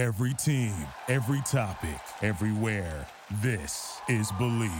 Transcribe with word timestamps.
Every 0.00 0.32
team, 0.32 0.72
every 1.08 1.42
topic, 1.42 2.00
everywhere. 2.22 3.06
This 3.42 4.00
is 4.08 4.32
Bleav. 4.32 4.70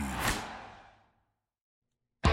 All 2.25 2.33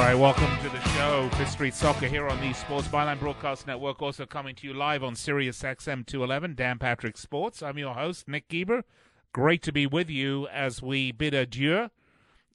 right, 0.00 0.14
welcome 0.16 0.44
to 0.62 0.68
the 0.68 0.80
show, 0.80 1.30
Fifth 1.34 1.52
Street 1.52 1.74
Soccer 1.74 2.08
here 2.08 2.26
on 2.26 2.40
the 2.40 2.52
Sports 2.52 2.88
Byline 2.88 3.20
Broadcast 3.20 3.68
Network, 3.68 4.02
also 4.02 4.26
coming 4.26 4.56
to 4.56 4.66
you 4.66 4.74
live 4.74 5.04
on 5.04 5.14
Sirius 5.14 5.62
XM 5.62 6.04
211, 6.04 6.56
Dan 6.56 6.80
Patrick 6.80 7.16
Sports. 7.16 7.62
I'm 7.62 7.78
your 7.78 7.94
host, 7.94 8.26
Nick 8.26 8.48
Geber. 8.48 8.82
Great 9.32 9.62
to 9.62 9.70
be 9.70 9.86
with 9.86 10.10
you 10.10 10.48
as 10.48 10.82
we 10.82 11.12
bid 11.12 11.32
adieu 11.32 11.88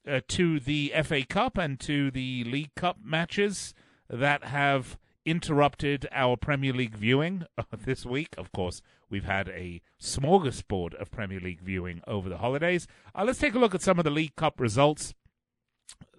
uh, 0.07 0.21
to 0.27 0.59
the 0.59 0.93
FA 1.03 1.25
Cup 1.25 1.57
and 1.57 1.79
to 1.81 2.09
the 2.11 2.43
League 2.45 2.73
Cup 2.75 2.97
matches 3.03 3.73
that 4.09 4.45
have 4.45 4.97
interrupted 5.25 6.07
our 6.11 6.37
Premier 6.37 6.73
League 6.73 6.95
viewing 6.95 7.45
uh, 7.57 7.63
this 7.71 8.05
week. 8.05 8.33
Of 8.37 8.51
course, 8.51 8.81
we've 9.09 9.25
had 9.25 9.49
a 9.49 9.81
smorgasbord 10.01 10.93
of 10.95 11.11
Premier 11.11 11.39
League 11.39 11.61
viewing 11.61 12.01
over 12.07 12.29
the 12.29 12.37
holidays. 12.37 12.87
Uh, 13.13 13.25
let's 13.25 13.39
take 13.39 13.55
a 13.55 13.59
look 13.59 13.75
at 13.75 13.81
some 13.81 13.99
of 13.99 14.05
the 14.05 14.11
League 14.11 14.35
Cup 14.35 14.59
results 14.59 15.13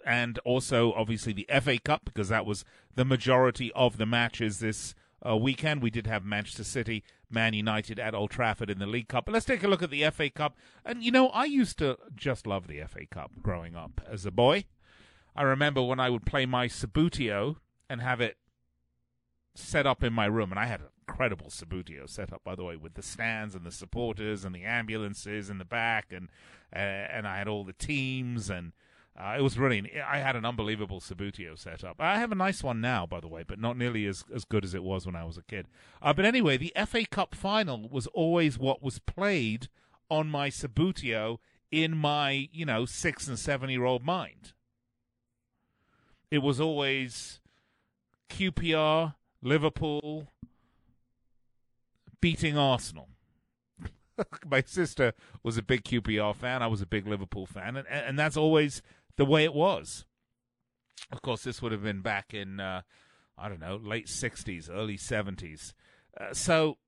and 0.04 0.38
also 0.40 0.92
obviously 0.94 1.32
the 1.32 1.48
FA 1.60 1.78
Cup 1.78 2.02
because 2.04 2.28
that 2.28 2.46
was 2.46 2.64
the 2.94 3.04
majority 3.04 3.72
of 3.74 3.98
the 3.98 4.06
matches 4.06 4.58
this 4.58 4.94
uh, 5.26 5.36
weekend. 5.36 5.82
We 5.82 5.90
did 5.90 6.06
have 6.06 6.24
Manchester 6.24 6.64
City, 6.64 7.02
Man 7.30 7.54
United 7.54 7.98
at 7.98 8.14
Old 8.14 8.30
Trafford 8.30 8.70
in 8.70 8.78
the 8.78 8.86
League 8.86 9.08
Cup. 9.08 9.26
But 9.26 9.32
let's 9.32 9.46
take 9.46 9.62
a 9.62 9.68
look 9.68 9.82
at 9.82 9.90
the 9.90 10.08
FA 10.10 10.30
Cup. 10.30 10.56
And 10.84 11.02
you 11.02 11.10
know, 11.10 11.28
I 11.28 11.44
used 11.44 11.78
to 11.78 11.98
just 12.14 12.46
love 12.46 12.66
the 12.66 12.82
FA 12.88 13.06
Cup 13.06 13.32
growing 13.42 13.76
up 13.76 14.00
as 14.08 14.26
a 14.26 14.30
boy. 14.30 14.64
I 15.34 15.42
remember 15.42 15.82
when 15.82 16.00
I 16.00 16.10
would 16.10 16.26
play 16.26 16.46
my 16.46 16.66
Subbuteo 16.66 17.56
and 17.88 18.00
have 18.00 18.20
it 18.20 18.36
set 19.54 19.86
up 19.86 20.02
in 20.02 20.12
my 20.12 20.26
room, 20.26 20.50
and 20.50 20.58
I 20.58 20.66
had 20.66 20.80
an 20.80 20.88
incredible 21.06 21.48
Subbuteo 21.48 22.08
set 22.08 22.32
up, 22.32 22.42
by 22.44 22.54
the 22.54 22.64
way, 22.64 22.76
with 22.76 22.94
the 22.94 23.02
stands 23.02 23.54
and 23.54 23.64
the 23.64 23.72
supporters 23.72 24.44
and 24.44 24.54
the 24.54 24.64
ambulances 24.64 25.50
in 25.50 25.58
the 25.58 25.64
back, 25.64 26.12
and 26.12 26.28
uh, 26.74 26.78
and 26.78 27.26
I 27.26 27.38
had 27.38 27.48
all 27.48 27.64
the 27.64 27.72
teams 27.72 28.50
and 28.50 28.72
uh, 29.18 29.34
it 29.36 29.42
was 29.42 29.58
really, 29.58 30.00
I 30.00 30.18
had 30.18 30.36
an 30.36 30.44
unbelievable 30.44 31.00
Subbuteo 31.00 31.58
setup. 31.58 31.96
I 31.98 32.18
have 32.18 32.30
a 32.30 32.36
nice 32.36 32.62
one 32.62 32.80
now, 32.80 33.04
by 33.04 33.18
the 33.18 33.26
way, 33.26 33.42
but 33.46 33.58
not 33.58 33.76
nearly 33.76 34.06
as, 34.06 34.24
as 34.32 34.44
good 34.44 34.64
as 34.64 34.74
it 34.74 34.84
was 34.84 35.06
when 35.06 35.16
I 35.16 35.24
was 35.24 35.36
a 35.36 35.42
kid. 35.42 35.66
Uh, 36.00 36.12
but 36.12 36.24
anyway, 36.24 36.56
the 36.56 36.72
FA 36.86 37.04
Cup 37.04 37.34
final 37.34 37.88
was 37.88 38.06
always 38.08 38.58
what 38.58 38.80
was 38.80 39.00
played 39.00 39.68
on 40.08 40.28
my 40.28 40.50
Subbuteo 40.50 41.38
in 41.72 41.96
my, 41.96 42.48
you 42.52 42.64
know, 42.64 42.84
six 42.84 43.26
and 43.26 43.38
seven 43.38 43.70
year 43.70 43.84
old 43.84 44.04
mind. 44.04 44.52
It 46.30 46.38
was 46.38 46.60
always 46.60 47.40
QPR, 48.30 49.14
Liverpool, 49.42 50.28
beating 52.20 52.56
Arsenal. 52.56 53.08
my 54.50 54.62
sister 54.64 55.12
was 55.42 55.56
a 55.56 55.62
big 55.62 55.84
QPR 55.84 56.34
fan. 56.36 56.62
I 56.62 56.66
was 56.66 56.82
a 56.82 56.86
big 56.86 57.06
Liverpool 57.06 57.46
fan, 57.46 57.76
and 57.76 57.86
and 57.88 58.18
that's 58.18 58.36
always 58.36 58.82
the 59.18 59.26
way 59.26 59.44
it 59.44 59.52
was. 59.52 60.06
Of 61.12 61.20
course, 61.20 61.42
this 61.42 61.60
would 61.60 61.72
have 61.72 61.82
been 61.82 62.00
back 62.00 62.32
in, 62.32 62.60
uh, 62.60 62.82
I 63.36 63.48
don't 63.48 63.60
know, 63.60 63.76
late 63.76 64.06
60s, 64.06 64.70
early 64.72 64.96
70s. 64.96 65.74
Uh, 66.18 66.32
so 66.32 66.78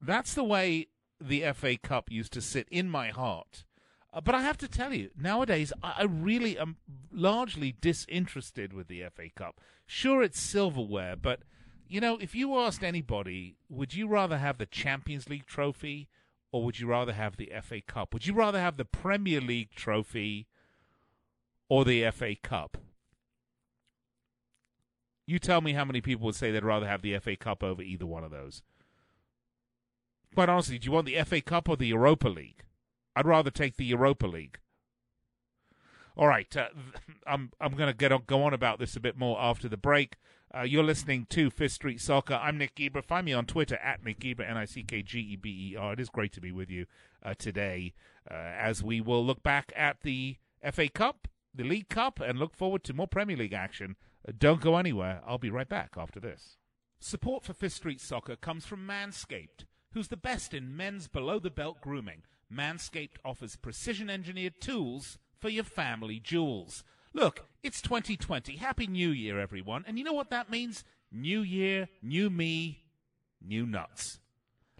that's 0.00 0.34
the 0.34 0.44
way 0.44 0.88
the 1.20 1.42
FA 1.54 1.76
Cup 1.76 2.10
used 2.10 2.32
to 2.34 2.40
sit 2.40 2.68
in 2.70 2.88
my 2.88 3.08
heart. 3.08 3.64
Uh, 4.12 4.20
but 4.20 4.34
I 4.34 4.42
have 4.42 4.58
to 4.58 4.68
tell 4.68 4.92
you, 4.92 5.10
nowadays, 5.18 5.72
I, 5.82 5.94
I 5.98 6.02
really 6.04 6.58
am 6.58 6.76
largely 7.10 7.74
disinterested 7.80 8.72
with 8.72 8.88
the 8.88 9.04
FA 9.14 9.30
Cup. 9.34 9.60
Sure, 9.86 10.22
it's 10.22 10.40
silverware, 10.40 11.16
but, 11.16 11.40
you 11.88 12.00
know, 12.00 12.18
if 12.18 12.34
you 12.34 12.58
asked 12.58 12.84
anybody, 12.84 13.56
would 13.70 13.94
you 13.94 14.06
rather 14.06 14.36
have 14.36 14.58
the 14.58 14.66
Champions 14.66 15.30
League 15.30 15.46
trophy 15.46 16.08
or 16.52 16.64
would 16.64 16.78
you 16.78 16.86
rather 16.86 17.12
have 17.12 17.36
the 17.36 17.52
FA 17.62 17.80
Cup? 17.80 18.12
Would 18.12 18.26
you 18.26 18.34
rather 18.34 18.60
have 18.60 18.76
the 18.76 18.84
Premier 18.84 19.40
League 19.40 19.70
trophy 19.74 20.46
or 21.68 21.84
the 21.84 22.10
FA 22.10 22.34
Cup? 22.42 22.78
You 25.26 25.38
tell 25.38 25.60
me 25.60 25.74
how 25.74 25.84
many 25.84 26.00
people 26.00 26.24
would 26.24 26.34
say 26.34 26.50
they'd 26.50 26.64
rather 26.64 26.88
have 26.88 27.02
the 27.02 27.18
FA 27.18 27.36
Cup 27.36 27.62
over 27.62 27.82
either 27.82 28.06
one 28.06 28.24
of 28.24 28.30
those. 28.30 28.62
Quite 30.34 30.48
honestly, 30.48 30.78
do 30.78 30.86
you 30.86 30.92
want 30.92 31.06
the 31.06 31.22
FA 31.24 31.40
Cup 31.40 31.68
or 31.68 31.76
the 31.76 31.88
Europa 31.88 32.28
League? 32.28 32.64
I'd 33.14 33.26
rather 33.26 33.50
take 33.50 33.76
the 33.76 33.84
Europa 33.84 34.26
League. 34.26 34.58
All 36.16 36.28
right, 36.28 36.54
uh, 36.56 36.68
I'm 37.26 37.52
I'm 37.60 37.74
going 37.74 37.90
to 37.90 37.96
get 37.96 38.12
on, 38.12 38.22
go 38.26 38.42
on 38.42 38.54
about 38.54 38.78
this 38.78 38.96
a 38.96 39.00
bit 39.00 39.18
more 39.18 39.38
after 39.40 39.68
the 39.68 39.76
break. 39.76 40.16
Uh, 40.56 40.62
you're 40.62 40.82
listening 40.82 41.26
to 41.28 41.50
Fifth 41.50 41.72
Street 41.72 42.00
Soccer. 42.00 42.34
I'm 42.34 42.56
Nick 42.56 42.74
Geber. 42.74 43.02
Find 43.02 43.26
me 43.26 43.34
on 43.34 43.44
Twitter 43.44 43.76
at 43.76 44.02
Nick 44.02 44.20
Geber, 44.20 44.42
N 44.42 44.56
I 44.56 44.64
C 44.64 44.82
K 44.82 45.02
G 45.02 45.18
E 45.18 45.36
B 45.36 45.72
E 45.72 45.76
R. 45.76 45.92
It 45.92 46.00
is 46.00 46.08
great 46.08 46.32
to 46.32 46.40
be 46.40 46.52
with 46.52 46.70
you 46.70 46.86
uh, 47.22 47.34
today 47.38 47.92
uh, 48.30 48.34
as 48.34 48.82
we 48.82 49.02
will 49.02 49.24
look 49.24 49.42
back 49.42 49.72
at 49.76 50.00
the 50.00 50.36
FA 50.72 50.88
Cup, 50.88 51.28
the 51.54 51.64
League 51.64 51.90
Cup, 51.90 52.18
and 52.20 52.38
look 52.38 52.54
forward 52.54 52.82
to 52.84 52.94
more 52.94 53.06
Premier 53.06 53.36
League 53.36 53.52
action. 53.52 53.96
Uh, 54.26 54.32
don't 54.38 54.62
go 54.62 54.78
anywhere. 54.78 55.20
I'll 55.26 55.36
be 55.36 55.50
right 55.50 55.68
back 55.68 55.96
after 55.98 56.18
this. 56.18 56.56
Support 56.98 57.44
for 57.44 57.52
Fifth 57.52 57.74
Street 57.74 58.00
Soccer 58.00 58.34
comes 58.34 58.64
from 58.64 58.86
Manscaped, 58.86 59.66
who's 59.92 60.08
the 60.08 60.16
best 60.16 60.54
in 60.54 60.74
men's 60.74 61.08
below 61.08 61.38
the 61.38 61.50
belt 61.50 61.82
grooming. 61.82 62.22
Manscaped 62.50 63.18
offers 63.22 63.56
precision 63.56 64.08
engineered 64.08 64.62
tools 64.62 65.18
for 65.38 65.50
your 65.50 65.64
family 65.64 66.18
jewels. 66.18 66.84
Look, 67.18 67.46
it's 67.64 67.82
2020. 67.82 68.58
Happy 68.58 68.86
New 68.86 69.08
Year, 69.08 69.40
everyone. 69.40 69.84
And 69.88 69.98
you 69.98 70.04
know 70.04 70.12
what 70.12 70.30
that 70.30 70.50
means? 70.50 70.84
New 71.10 71.40
year, 71.40 71.88
new 72.00 72.30
me, 72.30 72.84
new 73.44 73.66
nuts. 73.66 74.20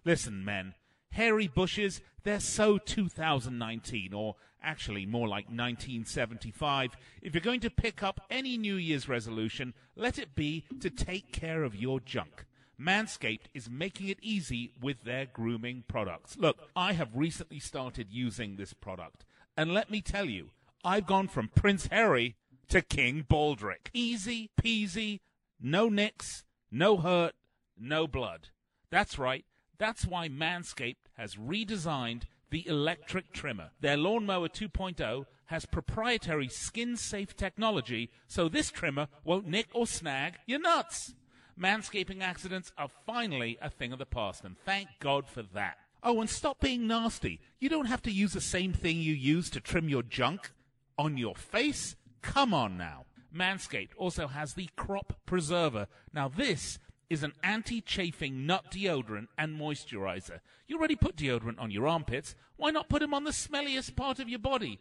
Listen, 0.05 0.45
men, 0.45 0.73
hairy 1.11 1.47
bushes, 1.47 1.99
they're 2.23 2.39
so 2.39 2.77
2019, 2.77 4.13
or 4.13 4.37
actually 4.63 5.05
more 5.05 5.27
like 5.27 5.47
1975. 5.47 6.95
If 7.21 7.33
you're 7.33 7.41
going 7.41 7.59
to 7.59 7.69
pick 7.69 8.01
up 8.03 8.21
any 8.29 8.57
New 8.57 8.75
Year's 8.75 9.09
resolution, 9.09 9.73
let 9.97 10.17
it 10.17 10.33
be 10.33 10.63
to 10.79 10.89
take 10.89 11.33
care 11.33 11.63
of 11.63 11.75
your 11.75 11.99
junk. 11.99 12.45
Manscaped 12.79 13.47
is 13.53 13.69
making 13.69 14.07
it 14.07 14.19
easy 14.21 14.71
with 14.81 15.03
their 15.03 15.25
grooming 15.25 15.83
products. 15.89 16.37
Look, 16.37 16.69
I 16.73 16.93
have 16.93 17.09
recently 17.13 17.59
started 17.59 18.07
using 18.11 18.55
this 18.55 18.71
product, 18.71 19.25
and 19.57 19.73
let 19.73 19.91
me 19.91 19.99
tell 19.99 20.29
you, 20.29 20.51
I've 20.83 21.05
gone 21.05 21.27
from 21.27 21.49
Prince 21.49 21.87
Harry 21.87 22.37
to 22.69 22.81
King 22.81 23.25
Baldrick. 23.29 23.89
Easy 23.93 24.49
peasy, 24.61 25.19
no 25.59 25.89
nicks, 25.89 26.45
no 26.71 26.97
hurt, 26.97 27.33
no 27.77 28.07
blood. 28.07 28.47
That's 28.89 29.19
right. 29.19 29.43
That's 29.77 30.05
why 30.05 30.29
Manscaped 30.29 31.09
has 31.17 31.35
redesigned 31.35 32.23
the 32.49 32.65
electric 32.65 33.33
trimmer. 33.33 33.71
Their 33.81 33.97
Lawnmower 33.97 34.47
2.0 34.47 35.25
has 35.47 35.65
proprietary 35.65 36.47
skin 36.47 36.95
safe 36.95 37.35
technology, 37.35 38.09
so 38.27 38.47
this 38.47 38.71
trimmer 38.71 39.09
won't 39.25 39.47
nick 39.47 39.67
or 39.73 39.85
snag 39.85 40.35
your 40.45 40.59
nuts. 40.59 41.13
Manscaping 41.59 42.21
accidents 42.21 42.71
are 42.77 42.89
finally 43.05 43.57
a 43.61 43.69
thing 43.69 43.91
of 43.91 43.99
the 43.99 44.05
past, 44.05 44.45
and 44.45 44.55
thank 44.65 44.87
God 45.01 45.27
for 45.27 45.43
that. 45.53 45.77
Oh, 46.01 46.21
and 46.21 46.29
stop 46.29 46.61
being 46.61 46.87
nasty. 46.87 47.41
You 47.59 47.67
don't 47.67 47.87
have 47.87 48.01
to 48.03 48.11
use 48.11 48.31
the 48.31 48.39
same 48.39 48.71
thing 48.71 48.97
you 48.97 49.13
use 49.13 49.49
to 49.49 49.59
trim 49.59 49.89
your 49.89 50.03
junk 50.03 50.51
on 50.99 51.17
your 51.17 51.33
face? 51.33 51.95
Come 52.21 52.53
on 52.53 52.77
now. 52.77 53.05
Manscaped 53.33 53.91
also 53.95 54.27
has 54.27 54.53
the 54.53 54.69
Crop 54.75 55.13
Preserver. 55.25 55.87
Now, 56.13 56.27
this 56.27 56.77
is 57.09 57.23
an 57.23 57.31
anti 57.41 57.79
chafing 57.79 58.45
nut 58.45 58.65
deodorant 58.71 59.27
and 59.37 59.59
moisturizer. 59.59 60.41
You 60.67 60.77
already 60.77 60.97
put 60.97 61.15
deodorant 61.15 61.59
on 61.59 61.71
your 61.71 61.87
armpits. 61.87 62.35
Why 62.57 62.71
not 62.71 62.89
put 62.89 62.99
them 62.99 63.13
on 63.13 63.23
the 63.23 63.31
smelliest 63.31 63.95
part 63.95 64.19
of 64.19 64.27
your 64.27 64.39
body? 64.39 64.79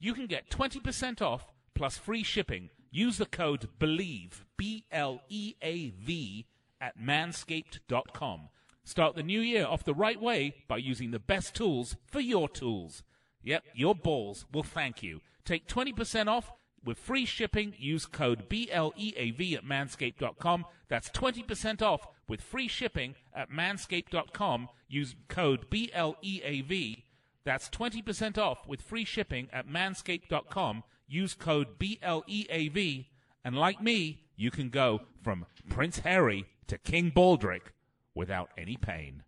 You 0.00 0.14
can 0.14 0.26
get 0.26 0.50
20% 0.50 1.20
off 1.20 1.52
plus 1.74 1.98
free 1.98 2.22
shipping. 2.22 2.70
Use 2.90 3.18
the 3.18 3.26
code 3.26 3.68
BLEAV, 3.78 4.44
B 4.56 4.86
L 4.90 5.20
E 5.28 5.54
A 5.60 5.90
V, 5.90 6.46
at 6.80 6.98
manscaped.com. 6.98 8.48
Start 8.84 9.16
the 9.16 9.22
new 9.22 9.40
year 9.40 9.66
off 9.66 9.84
the 9.84 9.92
right 9.94 10.20
way 10.20 10.54
by 10.66 10.78
using 10.78 11.10
the 11.10 11.18
best 11.18 11.54
tools 11.54 11.96
for 12.06 12.20
your 12.20 12.48
tools. 12.48 13.02
Yep, 13.42 13.64
your 13.74 13.94
balls 13.94 14.46
will 14.50 14.62
thank 14.62 15.02
you. 15.02 15.20
Take 15.48 15.66
20% 15.66 16.26
off 16.26 16.52
with 16.84 16.98
free 16.98 17.24
shipping. 17.24 17.72
Use 17.78 18.04
code 18.04 18.50
BLEAV 18.50 19.56
at 19.56 19.64
manscaped.com. 19.64 20.66
That's 20.88 21.08
20% 21.08 21.80
off 21.80 22.06
with 22.28 22.42
free 22.42 22.68
shipping 22.68 23.14
at 23.34 23.50
manscaped.com. 23.50 24.68
Use 24.88 25.14
code 25.28 25.70
BLEAV. 25.70 27.02
That's 27.46 27.70
20% 27.70 28.36
off 28.36 28.68
with 28.68 28.82
free 28.82 29.06
shipping 29.06 29.48
at 29.50 29.66
manscaped.com. 29.66 30.84
Use 31.06 31.32
code 31.32 31.78
BLEAV. 31.78 33.06
And 33.42 33.56
like 33.56 33.80
me, 33.80 34.24
you 34.36 34.50
can 34.50 34.68
go 34.68 35.00
from 35.22 35.46
Prince 35.70 36.00
Harry 36.00 36.44
to 36.66 36.76
King 36.76 37.10
Baldrick 37.10 37.72
without 38.14 38.50
any 38.58 38.76
pain. 38.76 39.22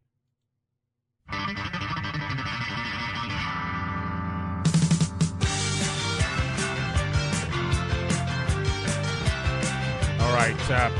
Right, 10.32 10.70
uh, 10.70 10.90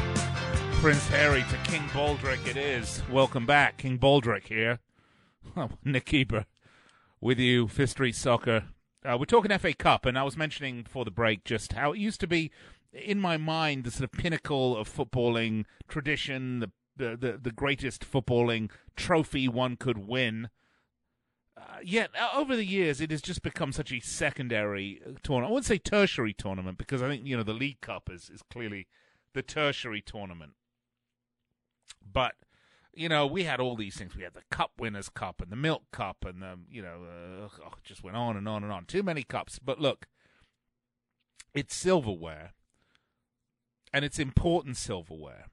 Prince 0.80 1.06
Harry 1.08 1.44
to 1.50 1.56
King 1.70 1.82
Baldrick 1.90 2.46
it 2.48 2.56
is. 2.56 3.00
Welcome 3.08 3.46
back, 3.46 3.76
King 3.76 3.96
Baldrick 3.96 4.48
here. 4.48 4.80
Nick 5.84 6.06
Geber 6.06 6.46
with 7.20 7.38
you, 7.38 7.68
Fifth 7.68 7.90
Street 7.90 8.16
Soccer. 8.16 8.64
Uh, 9.04 9.16
we're 9.16 9.26
talking 9.26 9.56
FA 9.56 9.72
Cup, 9.72 10.04
and 10.04 10.18
I 10.18 10.24
was 10.24 10.36
mentioning 10.36 10.82
before 10.82 11.04
the 11.04 11.12
break 11.12 11.44
just 11.44 11.74
how 11.74 11.92
it 11.92 11.98
used 11.98 12.18
to 12.20 12.26
be 12.26 12.50
in 12.92 13.20
my 13.20 13.36
mind 13.36 13.84
the 13.84 13.92
sort 13.92 14.12
of 14.12 14.18
pinnacle 14.18 14.76
of 14.76 14.92
footballing 14.92 15.64
tradition, 15.88 16.58
the 16.58 16.70
the, 16.96 17.16
the, 17.16 17.38
the 17.40 17.52
greatest 17.52 18.04
footballing 18.10 18.68
trophy 18.96 19.46
one 19.46 19.76
could 19.76 20.08
win. 20.08 20.50
Uh, 21.56 21.78
yet 21.84 22.10
uh, 22.20 22.36
over 22.36 22.56
the 22.56 22.66
years, 22.66 23.00
it 23.00 23.12
has 23.12 23.22
just 23.22 23.42
become 23.42 23.72
such 23.72 23.92
a 23.92 24.00
secondary 24.00 25.00
uh, 25.06 25.12
tournament. 25.22 25.50
I 25.50 25.52
wouldn't 25.52 25.66
say 25.66 25.78
tertiary 25.78 26.34
tournament 26.34 26.78
because 26.78 27.00
I 27.00 27.08
think 27.08 27.24
you 27.24 27.36
know 27.36 27.44
the 27.44 27.54
League 27.54 27.80
Cup 27.80 28.10
is 28.10 28.28
is 28.28 28.42
clearly 28.42 28.88
the 29.34 29.42
tertiary 29.42 30.00
tournament. 30.00 30.52
But 32.12 32.34
you 32.92 33.08
know, 33.08 33.26
we 33.26 33.44
had 33.44 33.60
all 33.60 33.76
these 33.76 33.96
things. 33.96 34.16
We 34.16 34.24
had 34.24 34.34
the 34.34 34.42
Cup 34.50 34.72
Winners' 34.78 35.08
Cup 35.08 35.40
and 35.40 35.50
the 35.50 35.56
Milk 35.56 35.84
Cup, 35.92 36.24
and 36.24 36.42
the 36.42 36.58
you 36.70 36.82
know, 36.82 37.02
uh, 37.04 37.48
oh, 37.64 37.74
just 37.84 38.02
went 38.02 38.16
on 38.16 38.36
and 38.36 38.48
on 38.48 38.62
and 38.62 38.72
on. 38.72 38.84
Too 38.84 39.02
many 39.02 39.22
cups. 39.22 39.58
But 39.58 39.80
look, 39.80 40.06
it's 41.54 41.74
silverware, 41.74 42.52
and 43.92 44.04
it's 44.04 44.18
important 44.18 44.76
silverware. 44.76 45.46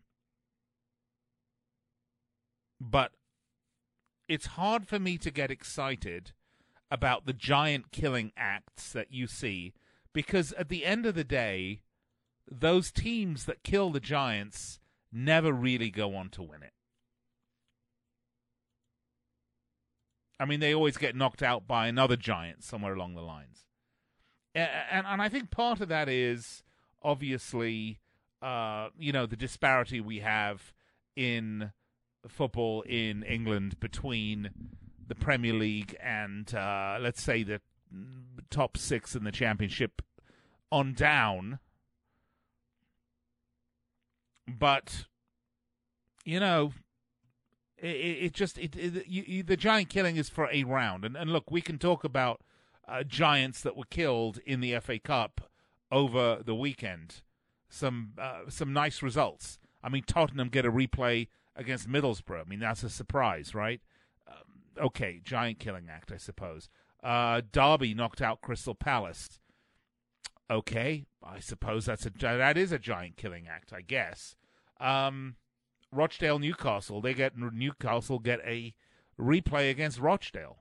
But 2.80 3.14
it's 4.28 4.48
hard 4.48 4.88
for 4.88 5.00
me 5.00 5.18
to 5.20 5.32
get 5.32 5.52
excited 5.52 6.34
about 6.90 7.26
the 7.26 7.34
giant 7.34 7.92
killing 7.92 8.32
acts 8.38 8.92
that 8.94 9.12
you 9.12 9.28
see 9.28 9.74
because 10.14 10.54
at 10.54 10.70
the 10.70 10.86
end 10.86 11.06
of 11.06 11.16
the 11.16 11.24
day, 11.24 11.82
those 12.50 12.92
teams 12.92 13.46
that 13.46 13.64
kill 13.64 13.90
the 13.90 14.00
Giants 14.00 14.80
never 15.12 15.52
really 15.52 15.90
go 15.90 16.16
on 16.16 16.30
to 16.30 16.44
win 16.44 16.64
it. 16.64 16.74
I 20.40 20.46
mean, 20.46 20.60
they 20.60 20.74
always 20.74 20.98
get 20.98 21.16
knocked 21.16 21.42
out 21.42 21.68
by 21.68 21.88
another 21.88 22.16
giant 22.16 22.64
somewhere 22.64 22.94
along 22.94 23.16
the 23.16 23.22
lines. 23.22 23.66
And, 24.54 25.06
and, 25.06 25.22
I 25.22 25.30
think 25.30 25.52
part 25.52 25.82
of 25.82 25.90
that 25.90 26.10
is 26.10 26.64
obviously, 27.04 28.00
uh, 28.42 28.90
you 28.98 29.12
know, 29.12 29.26
the 29.26 29.36
disparity 29.36 30.00
we 30.02 30.20
have 30.20 30.74
in 31.16 31.72
football 32.28 32.82
in 32.82 33.24
England 33.24 33.80
between 33.80 34.50
the 35.08 35.16
Premier 35.16 35.54
League 35.54 35.96
and, 36.02 36.54
uh, 36.54 36.98
let's 37.00 37.22
say, 37.22 37.44
the 37.44 37.62
top 38.50 38.78
six 38.78 39.16
in 39.16 39.24
the 39.24 39.32
Championship 39.32 40.02
on 40.72 40.94
down. 40.94 41.60
But, 44.48 45.06
you 46.24 46.40
know, 46.40 46.72
it, 47.78 47.88
it 47.88 48.34
just 48.34 48.58
it, 48.58 48.76
it 48.76 49.08
you, 49.08 49.44
the 49.44 49.58
giant 49.58 49.90
killing 49.90 50.18
is 50.18 50.30
for 50.30 50.50
a 50.52 50.64
round, 50.64 51.06
and 51.06 51.16
and 51.16 51.32
look, 51.32 51.52
we 51.52 51.62
can 51.62 51.78
talk 51.78 52.04
about 52.04 52.42
uh, 52.88 53.04
giants 53.04 53.62
that 53.62 53.76
were 53.76 53.86
killed 53.86 54.40
in 54.46 54.62
the 54.62 54.80
FA 54.80 55.00
Cup 55.00 55.42
over 55.92 56.42
the 56.44 56.56
weekend. 56.56 57.22
Some 57.70 58.14
uh, 58.18 58.50
some 58.50 58.74
nice 58.74 59.04
results. 59.04 59.60
I 59.84 59.90
mean, 59.90 60.04
Tottenham 60.04 60.50
get 60.50 60.66
a 60.66 60.72
replay 60.72 61.28
against 61.56 61.90
Middlesbrough. 61.90 62.42
I 62.42 62.50
mean, 62.50 62.60
that's 62.60 62.84
a 62.84 62.90
surprise, 62.90 63.54
right? 63.54 63.82
Um, 64.28 64.86
okay, 64.86 65.20
giant 65.24 65.60
killing 65.60 65.88
act, 65.90 66.12
I 66.12 66.18
suppose. 66.18 66.70
Uh, 67.04 67.42
Derby 67.52 67.94
knocked 67.94 68.22
out 68.22 68.42
Crystal 68.42 68.76
Palace. 68.76 69.40
Okay, 70.50 71.06
I 71.22 71.40
suppose 71.40 71.86
that's 71.86 72.06
a 72.06 72.10
that 72.10 72.58
is 72.58 72.72
a 72.72 72.80
giant 72.80 73.18
killing 73.18 73.48
act, 73.48 73.74
I 73.74 73.82
guess. 73.82 74.36
Um, 74.80 75.36
Rochdale 75.92 76.40
Newcastle. 76.40 77.02
They 77.02 77.14
get 77.14 77.38
Newcastle 77.38 78.20
get 78.20 78.40
a 78.46 78.74
replay 79.20 79.70
against 79.70 80.00
Rochdale. 80.00 80.60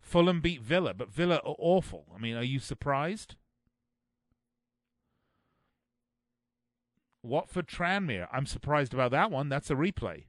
Fulham 0.00 0.40
beat 0.40 0.60
Villa, 0.60 0.92
but 0.92 1.12
Villa 1.12 1.36
are 1.36 1.54
awful. 1.58 2.06
I 2.14 2.18
mean, 2.18 2.36
are 2.36 2.42
you 2.42 2.58
surprised? 2.58 3.36
Watford 7.22 7.68
Tranmere. 7.68 8.26
I'm 8.32 8.46
surprised 8.46 8.92
about 8.92 9.12
that 9.12 9.30
one. 9.30 9.48
That's 9.48 9.70
a 9.70 9.74
replay. 9.74 10.24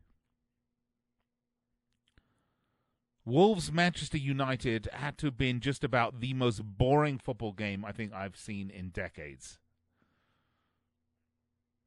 Wolves 3.23 3.71
Manchester 3.71 4.17
United 4.17 4.89
had 4.93 5.17
to 5.19 5.27
have 5.27 5.37
been 5.37 5.59
just 5.59 5.83
about 5.83 6.19
the 6.19 6.33
most 6.33 6.61
boring 6.63 7.19
football 7.19 7.51
game 7.51 7.85
I 7.85 7.91
think 7.91 8.13
I've 8.13 8.35
seen 8.35 8.69
in 8.69 8.89
decades 8.89 9.59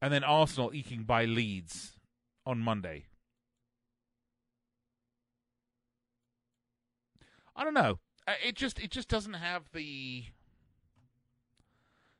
and 0.04 0.12
then 0.12 0.22
Arsenal 0.22 0.70
eking 0.74 1.04
by 1.04 1.24
Leeds 1.24 1.92
on 2.44 2.58
Monday. 2.58 3.06
I 7.56 7.64
don't 7.64 7.72
know. 7.72 8.00
Uh, 8.28 8.34
it 8.46 8.54
just 8.54 8.78
it 8.78 8.90
just 8.90 9.08
doesn't 9.08 9.32
have 9.32 9.70
the 9.72 10.24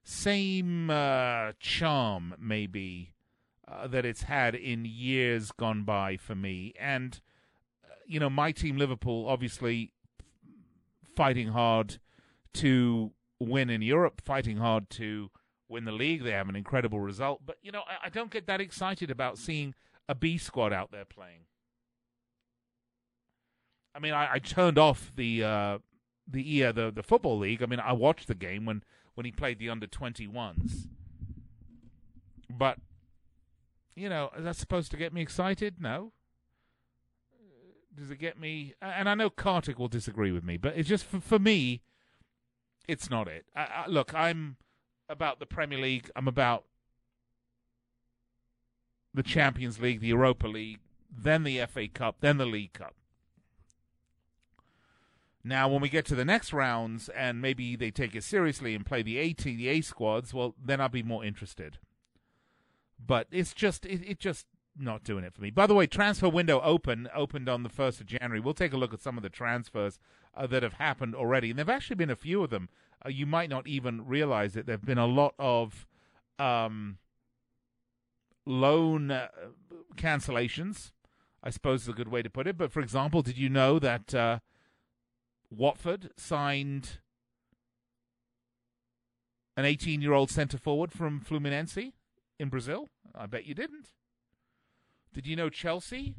same 0.03 0.89
uh, 0.89 1.53
charm, 1.61 2.35
maybe, 2.39 3.13
uh, 3.69 3.87
that 3.89 4.07
it's 4.07 4.23
had 4.23 4.55
in 4.55 4.87
years 4.87 5.53
gone 5.53 5.83
by 5.83 6.17
for 6.17 6.35
me. 6.35 6.73
And 6.81 7.21
you 8.07 8.21
know, 8.21 8.31
my 8.31 8.53
team, 8.53 8.77
Liverpool, 8.77 9.27
obviously 9.29 9.93
fighting 11.17 11.49
hard 11.49 11.99
to 12.55 13.13
win 13.41 13.71
in 13.71 13.83
Europe, 13.83 14.21
fighting 14.25 14.59
hard 14.59 14.91
to 14.91 15.31
win 15.69 15.85
the 15.85 15.93
league. 15.93 16.23
They 16.23 16.33
have 16.33 16.49
an 16.49 16.57
incredible 16.57 17.01
result. 17.01 17.41
But, 17.45 17.57
you 17.63 17.73
know, 17.73 17.83
I, 17.89 18.07
I 18.07 18.09
don't 18.09 18.31
get 18.31 18.47
that 18.47 18.61
excited 18.61 19.11
about 19.11 19.39
seeing 19.39 19.75
a 20.09 20.15
B 20.15 20.39
squad 20.39 20.73
out 20.73 20.91
there 20.93 21.05
playing. 21.05 21.47
I 23.95 24.01
mean, 24.01 24.13
I, 24.13 24.35
I 24.35 24.39
turned 24.39 24.79
off 24.79 25.13
the 25.15 25.45
uh, 25.45 25.79
the 26.27 26.65
uh, 26.65 26.73
the 26.73 26.91
the 26.91 27.03
football 27.03 27.39
league. 27.39 27.63
I 27.63 27.67
mean, 27.67 27.81
I 27.81 27.93
watched 27.93 28.27
the 28.27 28.35
game 28.35 28.65
when 28.67 28.83
when 29.15 29.25
he 29.25 29.31
played 29.31 29.59
the 29.59 29.71
under 29.71 29.87
twenty 29.87 30.27
ones. 30.27 30.89
But 32.51 32.79
you 33.95 34.09
know, 34.09 34.31
is 34.37 34.45
that 34.45 34.57
supposed 34.57 34.91
to 34.91 34.97
get 34.97 35.13
me 35.13 35.23
excited? 35.23 35.81
No. 35.81 36.13
Does 37.97 38.11
it 38.11 38.19
get 38.19 38.39
me? 38.39 38.75
And 38.83 39.09
I 39.09 39.15
know 39.15 39.31
Kartik 39.31 39.79
will 39.79 39.89
disagree 39.89 40.33
with 40.33 40.45
me, 40.45 40.57
but 40.57 40.77
it's 40.77 40.89
just 40.89 41.05
for, 41.05 41.21
for 41.21 41.39
me, 41.39 41.83
it's 42.89 43.09
not 43.09 43.29
it. 43.29 43.47
I, 43.55 43.61
I, 43.61 43.87
look, 43.87 44.15
I'm 44.15 44.57
about 45.09 45.39
the 45.39 45.47
Premier 45.47 45.79
League. 45.79 46.11
I'm 46.17 46.29
about 46.29 46.65
the 49.13 49.23
Champions 49.23 49.81
League, 49.81 50.01
the 50.01 50.09
Europa 50.09 50.49
League, 50.49 50.81
then 51.17 51.45
the 51.45 51.65
FA 51.67 51.87
Cup, 51.87 52.17
then 52.21 52.37
the 52.39 52.47
League 52.47 52.73
Cup. 52.73 52.95
Now, 55.45 55.69
when 55.69 55.83
we 55.83 55.91
get 55.91 56.07
to 56.07 56.15
the 56.15 56.25
next 56.25 56.53
rounds 56.55 57.11
and 57.11 57.41
maybe 57.41 57.77
they 57.77 57.91
take 57.91 58.15
it 58.15 58.25
seriously 58.25 58.75
and 58.75 58.85
play 58.85 59.03
the 59.03 59.19
A 59.19 59.35
team, 59.35 59.59
the 59.59 59.69
A 59.69 59.83
squads, 59.83 60.33
well, 60.33 60.55
then 60.63 60.81
I'll 60.81 60.89
be 60.89 61.03
more 61.03 61.25
interested. 61.25 61.79
But 63.05 63.29
it's 63.31 63.53
just, 63.53 63.85
it, 63.85 64.01
it 64.09 64.19
just 64.19 64.47
not 64.77 65.05
doing 65.05 65.25
it 65.25 65.35
for 65.35 65.41
me. 65.41 65.51
By 65.51 65.67
the 65.67 65.75
way, 65.75 65.87
transfer 65.87 66.29
window 66.29 66.61
open 66.61 67.09
opened 67.15 67.49
on 67.49 67.63
the 67.63 67.69
first 67.69 68.01
of 68.01 68.07
January. 68.07 68.41
We'll 68.41 68.55
take 68.55 68.73
a 68.73 68.77
look 68.77 68.93
at 68.93 69.01
some 69.01 69.17
of 69.17 69.23
the 69.23 69.31
transfers 69.31 69.99
uh, 70.37 70.47
that 70.49 70.63
have 70.63 70.75
happened 70.75 71.15
already, 71.15 71.51
and 71.51 71.59
there've 71.59 71.69
actually 71.69 71.97
been 71.97 72.11
a 72.11 72.17
few 72.17 72.43
of 72.43 72.51
them 72.51 72.69
uh, 73.05 73.11
you 73.11 73.27
might 73.27 73.51
not 73.51 73.67
even 73.67 74.07
realize 74.07 74.57
it. 74.57 74.67
There 74.67 74.75
have 74.75 74.85
been 74.85 74.99
a 74.99 75.07
lot 75.07 75.35
of 75.39 75.87
um, 76.39 76.99
loan 78.47 79.11
uh, 79.11 79.29
cancellations, 79.97 80.93
I 81.43 81.51
suppose 81.51 81.83
is 81.83 81.89
a 81.89 81.93
good 81.93 82.09
way 82.09 82.23
to 82.23 82.31
put 82.31 82.47
it. 82.47 82.57
But 82.57 82.73
for 82.73 82.81
example, 82.81 83.23
did 83.23 83.37
you 83.37 83.49
know 83.49 83.79
that 83.79 84.15
uh, 84.15 84.39
Watford 85.51 86.11
signed 86.17 86.99
an 89.57 89.65
18 89.65 90.01
year 90.01 90.13
old 90.13 90.31
centre 90.31 90.59
forward 90.59 90.93
from 90.93 91.21
Fluminense 91.21 91.93
in 92.39 92.49
Brazil? 92.49 92.89
I 93.15 93.27
bet 93.27 93.47
you 93.47 93.55
didn't. 93.55 93.91
Did 95.15 95.29
you 95.29 95.37
know 95.37 95.49
Chelsea 95.49 96.17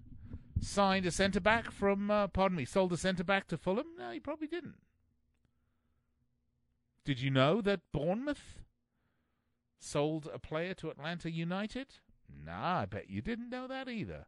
signed 0.61 1.05
a 1.05 1.11
centre 1.11 1.41
back 1.41 1.69
from, 1.69 2.09
uh, 2.09 2.27
pardon 2.27 2.57
me, 2.57 2.63
sold 2.63 2.93
a 2.93 2.97
centre 2.97 3.25
back 3.25 3.45
to 3.47 3.57
Fulham? 3.57 3.87
No, 3.99 4.11
you 4.11 4.21
probably 4.21 4.47
didn't. 4.47 4.77
Did 7.03 7.19
you 7.19 7.29
know 7.29 7.61
that 7.61 7.81
Bournemouth 7.91 8.63
sold 9.77 10.29
a 10.33 10.39
player 10.39 10.73
to 10.75 10.89
Atlanta 10.89 11.29
United? 11.29 11.87
Nah, 12.43 12.79
I 12.79 12.85
bet 12.85 13.09
you 13.09 13.21
didn't 13.21 13.49
know 13.49 13.67
that 13.67 13.89
either. 13.89 14.27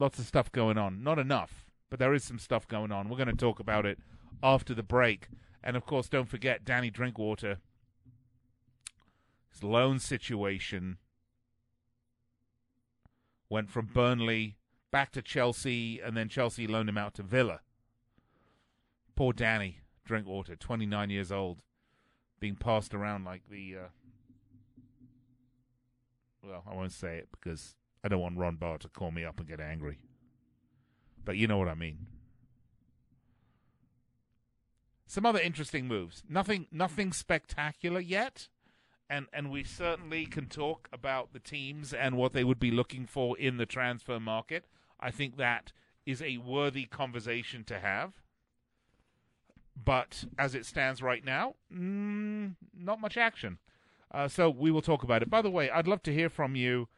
Lots 0.00 0.18
of 0.18 0.26
stuff 0.26 0.50
going 0.50 0.76
on. 0.76 1.02
Not 1.04 1.20
enough, 1.20 1.70
but 1.88 2.00
there 2.00 2.14
is 2.14 2.24
some 2.24 2.38
stuff 2.40 2.66
going 2.66 2.90
on. 2.90 3.08
We're 3.08 3.16
going 3.16 3.28
to 3.28 3.34
talk 3.34 3.60
about 3.60 3.86
it 3.86 3.98
after 4.42 4.74
the 4.74 4.82
break. 4.82 5.28
And 5.62 5.76
of 5.76 5.86
course, 5.86 6.08
don't 6.08 6.28
forget 6.28 6.64
Danny 6.64 6.90
Drinkwater. 6.90 7.58
His 9.50 9.62
loan 9.62 9.98
situation 9.98 10.98
went 13.50 13.70
from 13.70 13.86
Burnley 13.86 14.56
back 14.90 15.12
to 15.12 15.22
Chelsea, 15.22 16.00
and 16.00 16.16
then 16.16 16.28
Chelsea 16.28 16.66
loaned 16.66 16.88
him 16.88 16.98
out 16.98 17.14
to 17.14 17.22
Villa. 17.22 17.60
Poor 19.14 19.32
Danny. 19.32 19.80
Drinkwater, 20.04 20.56
29 20.56 21.10
years 21.10 21.30
old, 21.30 21.58
being 22.40 22.56
passed 22.56 22.94
around 22.94 23.24
like 23.24 23.42
the. 23.50 23.76
Uh, 23.76 23.88
well, 26.42 26.64
I 26.66 26.74
won't 26.74 26.92
say 26.92 27.18
it 27.18 27.28
because 27.30 27.76
I 28.02 28.08
don't 28.08 28.20
want 28.20 28.38
Ron 28.38 28.56
Barr 28.56 28.78
to 28.78 28.88
call 28.88 29.10
me 29.10 29.24
up 29.24 29.38
and 29.38 29.46
get 29.46 29.60
angry. 29.60 29.98
But 31.26 31.36
you 31.36 31.46
know 31.46 31.58
what 31.58 31.68
I 31.68 31.74
mean. 31.74 32.06
Some 35.06 35.26
other 35.26 35.40
interesting 35.40 35.86
moves. 35.86 36.22
Nothing 36.26 36.66
nothing 36.72 37.12
spectacular 37.12 38.00
yet. 38.00 38.48
And 39.10 39.26
and 39.32 39.50
we 39.50 39.64
certainly 39.64 40.26
can 40.26 40.46
talk 40.46 40.88
about 40.92 41.32
the 41.32 41.38
teams 41.38 41.94
and 41.94 42.16
what 42.16 42.32
they 42.32 42.44
would 42.44 42.60
be 42.60 42.70
looking 42.70 43.06
for 43.06 43.38
in 43.38 43.56
the 43.56 43.66
transfer 43.66 44.20
market. 44.20 44.66
I 45.00 45.10
think 45.10 45.36
that 45.36 45.72
is 46.04 46.22
a 46.22 46.38
worthy 46.38 46.84
conversation 46.84 47.64
to 47.64 47.78
have. 47.78 48.14
But 49.82 50.24
as 50.38 50.54
it 50.54 50.66
stands 50.66 51.02
right 51.02 51.24
now, 51.24 51.54
mm, 51.72 52.54
not 52.76 53.00
much 53.00 53.16
action. 53.16 53.58
Uh, 54.10 54.26
so 54.26 54.50
we 54.50 54.70
will 54.70 54.82
talk 54.82 55.02
about 55.02 55.22
it. 55.22 55.30
By 55.30 55.42
the 55.42 55.50
way, 55.50 55.70
I'd 55.70 55.86
love 55.86 56.02
to 56.04 56.14
hear 56.14 56.28
from 56.28 56.56
you 56.56 56.88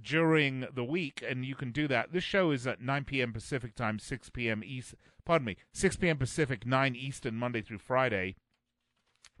during 0.00 0.66
the 0.72 0.84
week, 0.84 1.22
and 1.26 1.44
you 1.44 1.54
can 1.54 1.72
do 1.72 1.86
that. 1.88 2.12
This 2.12 2.24
show 2.24 2.50
is 2.50 2.66
at 2.66 2.80
9 2.80 3.04
p.m. 3.04 3.32
Pacific 3.32 3.74
time, 3.74 3.98
6 3.98 4.30
p.m. 4.30 4.62
East. 4.64 4.94
Pardon 5.24 5.46
me, 5.46 5.56
6 5.72 5.96
p.m. 5.96 6.16
Pacific, 6.16 6.64
9 6.64 6.96
Eastern, 6.96 7.36
Monday 7.36 7.62
through 7.62 7.78
Friday. 7.78 8.36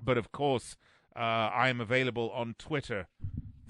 But 0.02 0.18
of 0.18 0.32
course, 0.32 0.76
uh, 1.14 1.18
I 1.18 1.68
am 1.68 1.80
available 1.80 2.30
on 2.30 2.54
Twitter 2.58 3.06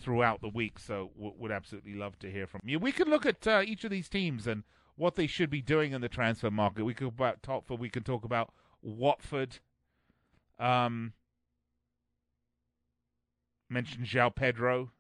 throughout 0.00 0.40
the 0.40 0.49
week, 0.49 0.78
so 0.78 1.11
w- 1.16 1.34
would 1.38 1.50
absolutely 1.52 1.94
love 1.94 2.18
to 2.20 2.30
hear 2.30 2.46
from 2.46 2.61
you. 2.64 2.78
We 2.78 2.92
could 2.92 3.08
look 3.08 3.26
at 3.26 3.46
uh, 3.46 3.62
each 3.64 3.84
of 3.84 3.90
these 3.90 4.08
teams 4.08 4.46
and 4.46 4.64
what 4.96 5.14
they 5.14 5.26
should 5.26 5.50
be 5.50 5.62
doing 5.62 5.92
in 5.92 6.00
the 6.00 6.08
transfer 6.08 6.50
market. 6.50 6.84
We 6.84 6.94
could 6.94 7.08
about 7.08 7.42
talk 7.42 7.66
for 7.66 7.76
we 7.76 7.88
can 7.88 8.02
talk 8.02 8.25
about 8.25 8.52
Watford. 8.82 9.58
Um, 10.58 11.12
mentioned 13.68 14.06
João 14.06 14.34
Pedro 14.34 14.90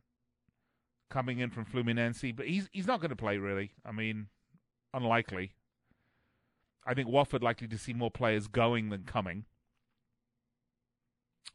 coming 1.10 1.38
in 1.40 1.50
from 1.50 1.64
Fluminense, 1.64 2.34
but 2.34 2.46
he's 2.46 2.68
he's 2.72 2.86
not 2.86 3.00
going 3.00 3.10
to 3.10 3.16
play 3.16 3.36
really. 3.38 3.72
I 3.84 3.92
mean, 3.92 4.28
unlikely. 4.94 5.52
I 6.84 6.94
think 6.94 7.08
Watford 7.08 7.42
likely 7.42 7.68
to 7.68 7.78
see 7.78 7.92
more 7.92 8.10
players 8.10 8.48
going 8.48 8.88
than 8.88 9.04
coming. 9.04 9.44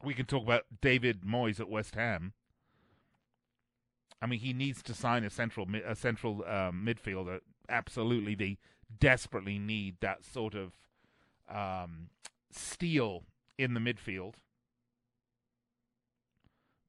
We 0.04 0.14
can 0.14 0.26
talk 0.26 0.44
about 0.44 0.64
David 0.82 1.22
Moyes 1.22 1.60
at 1.60 1.70
West 1.70 1.96
Ham. 1.96 2.34
I 4.22 4.26
mean, 4.26 4.40
he 4.40 4.54
needs 4.54 4.82
to 4.84 4.94
sign 4.94 5.24
a 5.24 5.30
central 5.30 5.68
a 5.86 5.96
central 5.96 6.44
um, 6.48 6.86
midfielder. 6.86 7.40
Absolutely, 7.70 8.36
they 8.36 8.58
desperately 9.00 9.60
need 9.60 9.98
that 10.02 10.26
sort 10.26 10.56
of 10.56 10.78
um, 11.50 12.10
steel 12.52 13.24
in 13.58 13.74
the 13.74 13.80
midfield. 13.80 14.36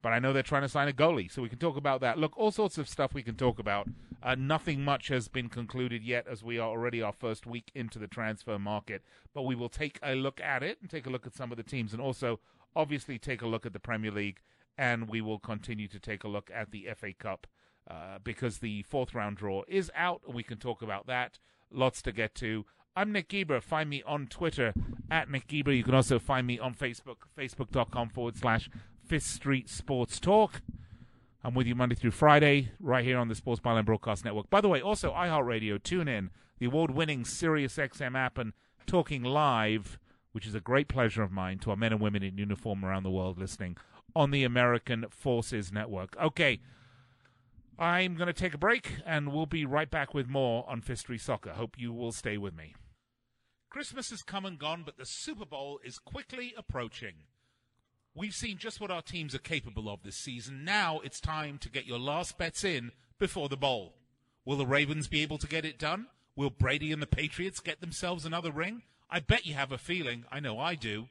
But 0.00 0.12
I 0.12 0.20
know 0.20 0.32
they're 0.32 0.44
trying 0.44 0.62
to 0.62 0.68
sign 0.68 0.88
a 0.88 0.92
goalie, 0.92 1.30
so 1.30 1.42
we 1.42 1.48
can 1.48 1.58
talk 1.58 1.76
about 1.76 2.00
that. 2.02 2.18
Look, 2.18 2.38
all 2.38 2.52
sorts 2.52 2.78
of 2.78 2.88
stuff 2.88 3.14
we 3.14 3.22
can 3.22 3.34
talk 3.34 3.58
about. 3.58 3.88
Uh, 4.22 4.36
nothing 4.36 4.82
much 4.82 5.08
has 5.08 5.28
been 5.28 5.48
concluded 5.48 6.02
yet, 6.02 6.26
as 6.28 6.42
we 6.42 6.58
are 6.58 6.68
already 6.68 7.02
our 7.02 7.12
first 7.12 7.46
week 7.46 7.70
into 7.74 7.98
the 7.98 8.06
transfer 8.06 8.58
market. 8.58 9.02
But 9.34 9.42
we 9.42 9.56
will 9.56 9.68
take 9.68 9.98
a 10.02 10.14
look 10.14 10.40
at 10.40 10.62
it 10.62 10.78
and 10.80 10.88
take 10.88 11.06
a 11.06 11.10
look 11.10 11.26
at 11.26 11.34
some 11.34 11.50
of 11.50 11.56
the 11.56 11.64
teams, 11.64 11.92
and 11.92 12.00
also 12.00 12.38
obviously 12.74 13.18
take 13.18 13.42
a 13.42 13.46
look 13.46 13.66
at 13.66 13.72
the 13.72 13.80
Premier 13.80 14.10
League. 14.10 14.40
And 14.76 15.08
we 15.08 15.20
will 15.20 15.40
continue 15.40 15.88
to 15.88 15.98
take 15.98 16.22
a 16.22 16.28
look 16.28 16.50
at 16.54 16.70
the 16.70 16.88
FA 16.96 17.12
Cup 17.12 17.48
uh, 17.90 18.18
because 18.22 18.58
the 18.58 18.82
fourth 18.84 19.14
round 19.14 19.36
draw 19.36 19.62
is 19.66 19.90
out, 19.94 20.22
and 20.26 20.34
we 20.34 20.42
can 20.44 20.58
talk 20.58 20.82
about 20.82 21.06
that. 21.06 21.38
Lots 21.70 22.00
to 22.02 22.12
get 22.12 22.34
to. 22.36 22.64
I'm 22.94 23.12
Nick 23.12 23.28
Geber. 23.28 23.60
Find 23.60 23.88
me 23.88 24.02
on 24.06 24.26
Twitter 24.26 24.72
at 25.10 25.30
Nick 25.30 25.48
Geber. 25.48 25.72
You 25.72 25.84
can 25.84 25.94
also 25.94 26.18
find 26.18 26.46
me 26.46 26.58
on 26.58 26.74
Facebook, 26.74 27.18
facebook.com 27.36 28.10
forward 28.10 28.36
slash 28.36 28.68
Fifth 29.04 29.26
Street 29.26 29.68
Sports 29.68 30.20
Talk. 30.20 30.62
I'm 31.42 31.54
with 31.54 31.66
you 31.66 31.74
Monday 31.74 31.94
through 31.94 32.10
Friday, 32.10 32.72
right 32.80 33.04
here 33.04 33.16
on 33.16 33.28
the 33.28 33.34
Sports 33.34 33.60
Byline 33.60 33.84
Broadcast 33.84 34.24
Network. 34.24 34.50
By 34.50 34.60
the 34.60 34.68
way, 34.68 34.82
also 34.82 35.12
iHeartRadio, 35.12 35.82
tune 35.82 36.08
in, 36.08 36.30
the 36.58 36.66
award 36.66 36.90
winning 36.90 37.22
SiriusXM 37.22 38.16
app, 38.16 38.36
and 38.36 38.52
talking 38.86 39.22
live, 39.22 39.98
which 40.38 40.46
is 40.46 40.54
a 40.54 40.60
great 40.60 40.86
pleasure 40.86 41.24
of 41.24 41.32
mine 41.32 41.58
to 41.58 41.68
our 41.68 41.76
men 41.76 41.90
and 41.90 42.00
women 42.00 42.22
in 42.22 42.38
uniform 42.38 42.84
around 42.84 43.02
the 43.02 43.10
world 43.10 43.40
listening 43.40 43.76
on 44.14 44.30
the 44.30 44.44
American 44.44 45.04
Forces 45.10 45.72
Network. 45.72 46.16
Okay. 46.16 46.60
I'm 47.76 48.14
going 48.14 48.28
to 48.28 48.32
take 48.32 48.54
a 48.54 48.58
break, 48.58 48.98
and 49.04 49.32
we'll 49.32 49.46
be 49.46 49.64
right 49.64 49.90
back 49.90 50.14
with 50.14 50.28
more 50.28 50.64
on 50.70 50.80
Fifth 50.80 51.06
Soccer. 51.20 51.54
Hope 51.54 51.74
you 51.76 51.92
will 51.92 52.12
stay 52.12 52.38
with 52.38 52.54
me. 52.54 52.76
Christmas 53.68 54.10
has 54.10 54.22
come 54.22 54.46
and 54.46 54.60
gone, 54.60 54.84
but 54.86 54.96
the 54.96 55.04
Super 55.04 55.44
Bowl 55.44 55.80
is 55.84 55.98
quickly 55.98 56.54
approaching. 56.56 57.14
We've 58.14 58.32
seen 58.32 58.58
just 58.58 58.80
what 58.80 58.92
our 58.92 59.02
teams 59.02 59.34
are 59.34 59.38
capable 59.38 59.90
of 59.90 60.04
this 60.04 60.18
season. 60.18 60.64
Now 60.64 61.00
it's 61.00 61.20
time 61.20 61.58
to 61.58 61.68
get 61.68 61.84
your 61.84 61.98
last 61.98 62.38
bets 62.38 62.62
in 62.62 62.92
before 63.18 63.48
the 63.48 63.56
bowl. 63.56 63.96
Will 64.44 64.56
the 64.56 64.66
Ravens 64.66 65.08
be 65.08 65.20
able 65.22 65.38
to 65.38 65.48
get 65.48 65.64
it 65.64 65.80
done? 65.80 66.06
Will 66.36 66.50
Brady 66.50 66.92
and 66.92 67.02
the 67.02 67.08
Patriots 67.08 67.58
get 67.58 67.80
themselves 67.80 68.24
another 68.24 68.52
ring? 68.52 68.82
I 69.10 69.20
bet 69.20 69.46
you 69.46 69.54
have 69.54 69.72
a 69.72 69.78
feeling. 69.78 70.24
I 70.30 70.40
know 70.40 70.58
I 70.58 70.74
do. 70.74 71.08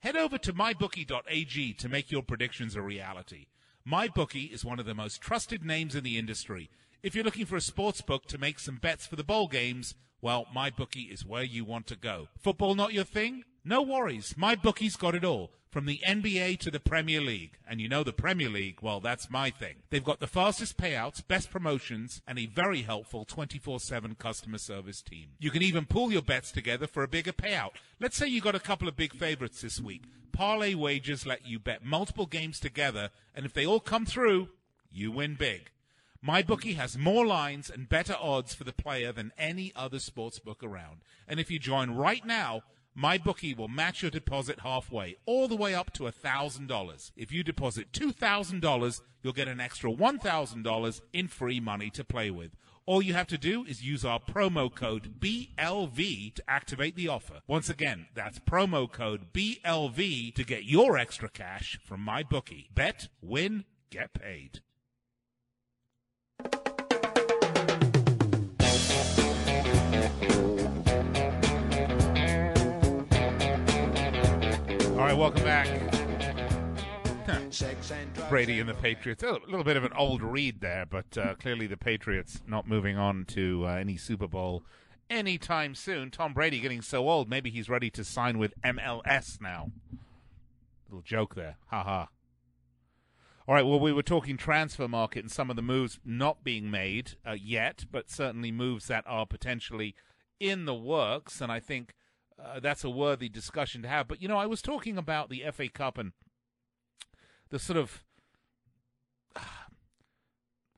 Head 0.00 0.16
over 0.16 0.38
to 0.38 0.52
mybookie.ag 0.52 1.74
to 1.74 1.88
make 1.88 2.10
your 2.10 2.22
predictions 2.22 2.76
a 2.76 2.82
reality. 2.82 3.46
MyBookie 3.86 4.52
is 4.52 4.64
one 4.64 4.78
of 4.78 4.86
the 4.86 4.94
most 4.94 5.20
trusted 5.20 5.64
names 5.64 5.96
in 5.96 6.04
the 6.04 6.18
industry. 6.18 6.70
If 7.02 7.14
you're 7.14 7.24
looking 7.24 7.46
for 7.46 7.56
a 7.56 7.60
sports 7.60 8.00
book 8.00 8.26
to 8.26 8.38
make 8.38 8.60
some 8.60 8.76
bets 8.76 9.06
for 9.06 9.16
the 9.16 9.24
bowl 9.24 9.48
games, 9.48 9.96
well, 10.20 10.46
MyBookie 10.54 11.12
is 11.12 11.26
where 11.26 11.42
you 11.42 11.64
want 11.64 11.88
to 11.88 11.96
go. 11.96 12.28
Football 12.38 12.76
not 12.76 12.92
your 12.92 13.02
thing? 13.04 13.42
No 13.64 13.82
worries. 13.82 14.34
MyBookie's 14.34 14.96
got 14.96 15.14
it 15.14 15.24
all. 15.24 15.52
From 15.70 15.86
the 15.86 16.00
NBA 16.06 16.58
to 16.58 16.70
the 16.70 16.80
Premier 16.80 17.22
League. 17.22 17.56
And 17.66 17.80
you 17.80 17.88
know 17.88 18.02
the 18.04 18.12
Premier 18.12 18.50
League, 18.50 18.80
well, 18.82 19.00
that's 19.00 19.30
my 19.30 19.48
thing. 19.48 19.76
They've 19.88 20.04
got 20.04 20.20
the 20.20 20.26
fastest 20.26 20.76
payouts, 20.76 21.26
best 21.26 21.50
promotions, 21.50 22.20
and 22.26 22.38
a 22.38 22.44
very 22.44 22.82
helpful 22.82 23.24
24-7 23.24 24.18
customer 24.18 24.58
service 24.58 25.00
team. 25.00 25.28
You 25.38 25.50
can 25.50 25.62
even 25.62 25.86
pool 25.86 26.12
your 26.12 26.20
bets 26.20 26.52
together 26.52 26.86
for 26.86 27.02
a 27.02 27.08
bigger 27.08 27.32
payout. 27.32 27.70
Let's 27.98 28.18
say 28.18 28.26
you 28.26 28.42
got 28.42 28.54
a 28.54 28.60
couple 28.60 28.86
of 28.86 28.96
big 28.96 29.14
favorites 29.14 29.62
this 29.62 29.80
week. 29.80 30.02
Parlay 30.32 30.74
wagers 30.74 31.24
let 31.24 31.46
you 31.46 31.58
bet 31.58 31.84
multiple 31.84 32.26
games 32.26 32.60
together, 32.60 33.08
and 33.34 33.46
if 33.46 33.54
they 33.54 33.64
all 33.64 33.80
come 33.80 34.04
through, 34.04 34.48
you 34.90 35.10
win 35.10 35.36
big. 35.36 35.70
MyBookie 36.26 36.76
has 36.76 36.98
more 36.98 37.26
lines 37.26 37.70
and 37.70 37.88
better 37.88 38.16
odds 38.20 38.54
for 38.54 38.64
the 38.64 38.72
player 38.72 39.10
than 39.10 39.32
any 39.38 39.72
other 39.74 39.98
sports 39.98 40.38
book 40.38 40.62
around. 40.62 41.00
And 41.26 41.40
if 41.40 41.50
you 41.50 41.58
join 41.58 41.92
right 41.92 42.24
now, 42.24 42.62
MyBookie 42.96 43.56
will 43.56 43.68
match 43.68 44.02
your 44.02 44.10
deposit 44.10 44.60
halfway, 44.60 45.16
all 45.24 45.48
the 45.48 45.56
way 45.56 45.74
up 45.74 45.92
to 45.94 46.02
$1,000. 46.04 47.12
If 47.16 47.32
you 47.32 47.42
deposit 47.42 47.90
$2,000, 47.92 49.00
you'll 49.22 49.32
get 49.32 49.48
an 49.48 49.60
extra 49.60 49.90
$1,000 49.90 51.00
in 51.12 51.28
free 51.28 51.58
money 51.58 51.88
to 51.90 52.04
play 52.04 52.30
with. 52.30 52.52
All 52.84 53.00
you 53.00 53.14
have 53.14 53.28
to 53.28 53.38
do 53.38 53.64
is 53.64 53.82
use 53.82 54.04
our 54.04 54.18
promo 54.20 54.74
code 54.74 55.20
BLV 55.20 56.34
to 56.34 56.50
activate 56.50 56.96
the 56.96 57.08
offer. 57.08 57.40
Once 57.46 57.70
again, 57.70 58.08
that's 58.14 58.40
promo 58.40 58.90
code 58.90 59.32
BLV 59.32 60.34
to 60.34 60.44
get 60.44 60.64
your 60.64 60.98
extra 60.98 61.28
cash 61.28 61.78
from 61.84 62.00
my 62.00 62.22
bookie. 62.22 62.68
Bet, 62.74 63.08
win, 63.22 63.64
get 63.90 64.12
paid. 64.12 64.60
All 75.02 75.08
right, 75.08 75.18
welcome 75.18 75.42
back. 75.42 75.66
Brady 78.28 78.60
and 78.60 78.68
the 78.68 78.74
Patriots. 78.80 79.24
A 79.24 79.32
little 79.32 79.64
bit 79.64 79.76
of 79.76 79.82
an 79.82 79.92
old 79.94 80.22
read 80.22 80.60
there, 80.60 80.86
but 80.86 81.18
uh, 81.18 81.34
clearly 81.34 81.66
the 81.66 81.76
Patriots 81.76 82.40
not 82.46 82.68
moving 82.68 82.96
on 82.96 83.24
to 83.30 83.64
uh, 83.66 83.70
any 83.70 83.96
Super 83.96 84.28
Bowl 84.28 84.62
anytime 85.10 85.74
soon. 85.74 86.12
Tom 86.12 86.32
Brady 86.32 86.60
getting 86.60 86.82
so 86.82 87.08
old, 87.08 87.28
maybe 87.28 87.50
he's 87.50 87.68
ready 87.68 87.90
to 87.90 88.04
sign 88.04 88.38
with 88.38 88.54
MLS 88.62 89.40
now. 89.40 89.72
Little 90.88 91.02
joke 91.02 91.34
there. 91.34 91.56
Ha 91.66 91.82
ha. 91.82 92.08
All 93.48 93.56
right, 93.56 93.66
well, 93.66 93.80
we 93.80 93.92
were 93.92 94.04
talking 94.04 94.36
transfer 94.36 94.86
market 94.86 95.24
and 95.24 95.32
some 95.32 95.50
of 95.50 95.56
the 95.56 95.62
moves 95.62 95.98
not 96.04 96.44
being 96.44 96.70
made 96.70 97.16
uh, 97.26 97.32
yet, 97.32 97.86
but 97.90 98.08
certainly 98.08 98.52
moves 98.52 98.86
that 98.86 99.02
are 99.08 99.26
potentially 99.26 99.96
in 100.38 100.64
the 100.64 100.76
works. 100.76 101.40
And 101.40 101.50
I 101.50 101.58
think 101.58 101.92
uh, 102.44 102.60
that's 102.60 102.84
a 102.84 102.90
worthy 102.90 103.28
discussion 103.28 103.82
to 103.82 103.88
have. 103.88 104.08
But, 104.08 104.20
you 104.22 104.28
know, 104.28 104.36
I 104.36 104.46
was 104.46 104.62
talking 104.62 104.96
about 104.98 105.30
the 105.30 105.44
FA 105.52 105.68
Cup 105.68 105.98
and 105.98 106.12
the 107.50 107.58
sort 107.58 107.76
of. 107.78 108.04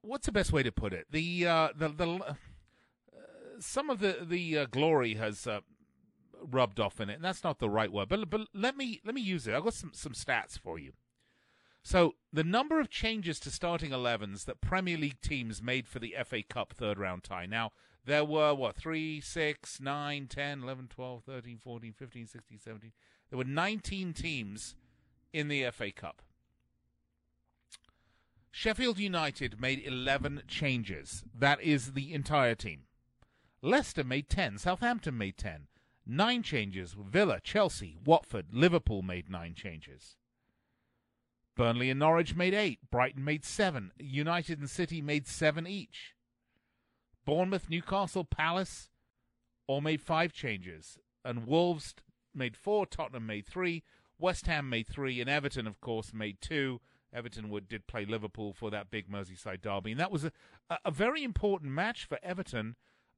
what's 0.02 0.26
the 0.26 0.32
best 0.32 0.52
way 0.52 0.62
to 0.62 0.72
put 0.72 0.92
it? 0.92 1.06
The 1.10 1.46
uh, 1.46 1.68
the 1.76 1.88
the 1.88 2.08
uh, 2.08 2.34
some 3.58 3.90
of 3.90 4.00
the 4.00 4.18
the 4.22 4.58
uh, 4.58 4.66
glory 4.66 5.14
has 5.14 5.46
rubbed 6.50 6.80
off 6.80 7.00
in 7.00 7.10
it, 7.10 7.14
and 7.14 7.24
that's 7.24 7.44
not 7.44 7.58
the 7.58 7.70
right 7.70 7.92
word. 7.92 8.08
But 8.08 8.28
but 8.30 8.42
let 8.52 8.76
me 8.76 9.00
let 9.04 9.14
me 9.14 9.20
use 9.20 9.46
it. 9.46 9.54
I've 9.54 9.64
got 9.64 9.74
some 9.74 9.92
some 9.94 10.12
stats 10.12 10.58
for 10.58 10.78
you. 10.78 10.92
So 11.82 12.14
the 12.32 12.44
number 12.44 12.80
of 12.80 12.88
changes 12.88 13.38
to 13.40 13.50
starting 13.50 13.90
11s 13.90 14.46
that 14.46 14.62
Premier 14.62 14.96
League 14.96 15.20
teams 15.20 15.62
made 15.62 15.86
for 15.86 15.98
the 15.98 16.14
FA 16.24 16.42
Cup 16.42 16.72
third 16.72 16.98
round 16.98 17.24
tie. 17.24 17.46
Now 17.46 17.72
there 18.06 18.24
were 18.24 18.54
what 18.54 18.76
3 18.76 19.20
6 19.20 19.80
9 19.80 20.26
10 20.26 20.62
11 20.62 20.88
12 20.88 21.22
13 21.24 21.58
14 21.58 21.92
15 21.92 22.26
16 22.26 22.58
17 22.58 22.92
There 23.30 23.38
were 23.38 23.44
19 23.44 24.12
teams 24.12 24.76
in 25.32 25.48
the 25.48 25.68
FA 25.70 25.90
Cup. 25.90 26.22
Sheffield 28.50 28.98
United 28.98 29.60
made 29.60 29.82
11 29.84 30.42
changes. 30.46 31.24
That 31.36 31.60
is 31.60 31.92
the 31.92 32.14
entire 32.14 32.54
team. 32.54 32.84
Leicester 33.60 34.04
made 34.04 34.28
10. 34.28 34.58
Southampton 34.58 35.18
made 35.18 35.36
10. 35.36 35.66
Nine 36.06 36.42
changes. 36.44 36.94
Villa, 36.96 37.40
Chelsea, 37.42 37.96
Watford, 38.04 38.46
Liverpool 38.52 39.02
made 39.02 39.28
nine 39.28 39.54
changes. 39.54 40.16
Burnley 41.56 41.90
and 41.90 41.98
Norwich 41.98 42.36
made 42.36 42.54
eight. 42.54 42.78
Brighton 42.90 43.24
made 43.24 43.44
seven. 43.44 43.90
United 43.98 44.58
and 44.58 44.70
City 44.70 45.00
made 45.00 45.26
seven 45.26 45.66
each. 45.66 46.13
Bournemouth, 47.24 47.70
Newcastle, 47.70 48.24
Palace 48.24 48.90
all 49.66 49.80
made 49.80 50.00
five 50.00 50.32
changes. 50.32 50.98
And 51.24 51.46
Wolves 51.46 51.94
made 52.34 52.56
four. 52.56 52.86
Tottenham 52.86 53.26
made 53.26 53.46
three. 53.46 53.82
West 54.18 54.46
Ham 54.46 54.68
made 54.68 54.86
three. 54.86 55.20
And 55.20 55.30
Everton, 55.30 55.66
of 55.66 55.80
course, 55.80 56.12
made 56.12 56.40
two. 56.40 56.80
Everton 57.12 57.48
would, 57.50 57.68
did 57.68 57.86
play 57.86 58.04
Liverpool 58.04 58.52
for 58.52 58.70
that 58.70 58.90
big 58.90 59.08
Merseyside 59.08 59.62
derby. 59.62 59.92
And 59.92 60.00
that 60.00 60.10
was 60.10 60.24
a, 60.24 60.32
a 60.84 60.90
very 60.90 61.22
important 61.22 61.72
match 61.72 62.04
for 62.04 62.18
Everton. 62.22 62.76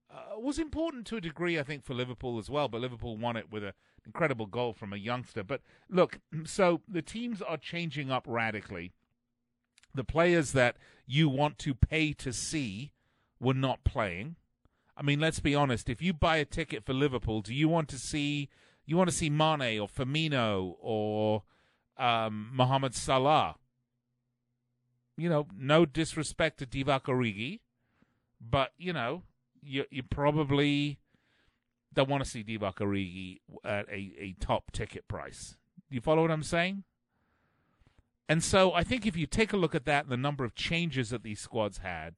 Uh, 0.08 0.38
was 0.38 0.58
important 0.58 1.06
to 1.06 1.16
a 1.16 1.20
degree, 1.20 1.58
I 1.58 1.62
think, 1.62 1.82
for 1.82 1.94
Liverpool 1.94 2.38
as 2.38 2.48
well. 2.48 2.68
But 2.68 2.82
Liverpool 2.82 3.16
won 3.16 3.36
it 3.36 3.50
with 3.50 3.64
an 3.64 3.72
incredible 4.04 4.46
goal 4.46 4.72
from 4.72 4.92
a 4.92 4.96
youngster. 4.96 5.42
But 5.42 5.62
look, 5.88 6.20
so 6.44 6.82
the 6.86 7.02
teams 7.02 7.42
are 7.42 7.56
changing 7.56 8.10
up 8.10 8.24
radically. 8.28 8.92
The 9.94 10.04
players 10.04 10.52
that 10.52 10.76
you 11.06 11.28
want 11.28 11.58
to 11.60 11.74
pay 11.74 12.12
to 12.12 12.32
see 12.32 12.92
were 13.40 13.54
not 13.54 13.84
playing. 13.84 14.36
I 14.96 15.02
mean, 15.02 15.20
let's 15.20 15.40
be 15.40 15.54
honest. 15.54 15.88
If 15.88 16.00
you 16.00 16.12
buy 16.12 16.38
a 16.38 16.44
ticket 16.44 16.84
for 16.84 16.94
Liverpool, 16.94 17.42
do 17.42 17.54
you 17.54 17.68
want 17.68 17.88
to 17.88 17.98
see 17.98 18.48
you 18.86 18.96
want 18.96 19.10
to 19.10 19.16
see 19.16 19.28
Mane 19.28 19.80
or 19.80 19.88
Firmino 19.88 20.74
or 20.80 21.42
um, 21.98 22.50
Mohamed 22.52 22.94
Salah? 22.94 23.56
You 25.16 25.28
know, 25.28 25.46
no 25.56 25.84
disrespect 25.86 26.58
to 26.58 26.66
Divock 26.66 27.04
Origi, 27.04 27.60
but 28.40 28.72
you 28.78 28.92
know, 28.92 29.22
you 29.62 29.84
you 29.90 30.02
probably 30.02 30.98
don't 31.92 32.08
want 32.08 32.24
to 32.24 32.28
see 32.28 32.44
Divock 32.44 32.76
Origi 32.76 33.40
at 33.64 33.88
a, 33.88 34.12
a 34.18 34.36
top 34.40 34.72
ticket 34.72 35.08
price. 35.08 35.56
You 35.90 36.00
follow 36.00 36.22
what 36.22 36.30
I'm 36.30 36.42
saying? 36.42 36.84
And 38.28 38.42
so 38.42 38.72
I 38.72 38.82
think 38.82 39.06
if 39.06 39.16
you 39.16 39.26
take 39.26 39.52
a 39.52 39.56
look 39.56 39.74
at 39.74 39.84
that 39.84 40.04
and 40.04 40.12
the 40.12 40.16
number 40.16 40.44
of 40.44 40.54
changes 40.54 41.10
that 41.10 41.22
these 41.22 41.40
squads 41.40 41.78
had, 41.78 42.16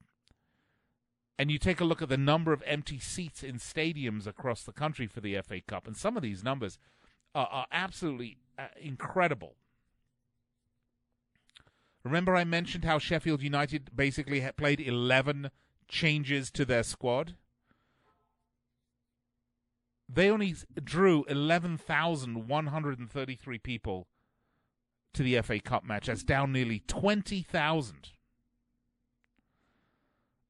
and 1.38 1.50
you 1.50 1.58
take 1.58 1.80
a 1.80 1.84
look 1.84 2.00
at 2.02 2.08
the 2.08 2.16
number 2.16 2.52
of 2.52 2.62
empty 2.66 2.98
seats 2.98 3.44
in 3.44 3.58
stadiums 3.58 4.26
across 4.26 4.64
the 4.64 4.72
country 4.72 5.06
for 5.06 5.20
the 5.20 5.40
FA 5.42 5.60
Cup, 5.60 5.86
and 5.86 5.96
some 5.96 6.16
of 6.16 6.22
these 6.22 6.42
numbers 6.42 6.78
are, 7.34 7.48
are 7.50 7.66
absolutely 7.70 8.38
uh, 8.58 8.68
incredible. 8.80 9.54
Remember, 12.04 12.34
I 12.34 12.44
mentioned 12.44 12.84
how 12.84 12.98
Sheffield 12.98 13.42
United 13.42 13.90
basically 13.94 14.42
played 14.56 14.80
11 14.80 15.50
changes 15.88 16.50
to 16.52 16.64
their 16.64 16.82
squad? 16.82 17.34
They 20.08 20.30
only 20.30 20.56
drew 20.82 21.24
11,133 21.24 23.58
people 23.58 24.06
to 25.12 25.22
the 25.22 25.38
FA 25.42 25.60
Cup 25.60 25.84
match. 25.84 26.06
That's 26.06 26.24
down 26.24 26.52
nearly 26.52 26.82
20,000 26.86 28.12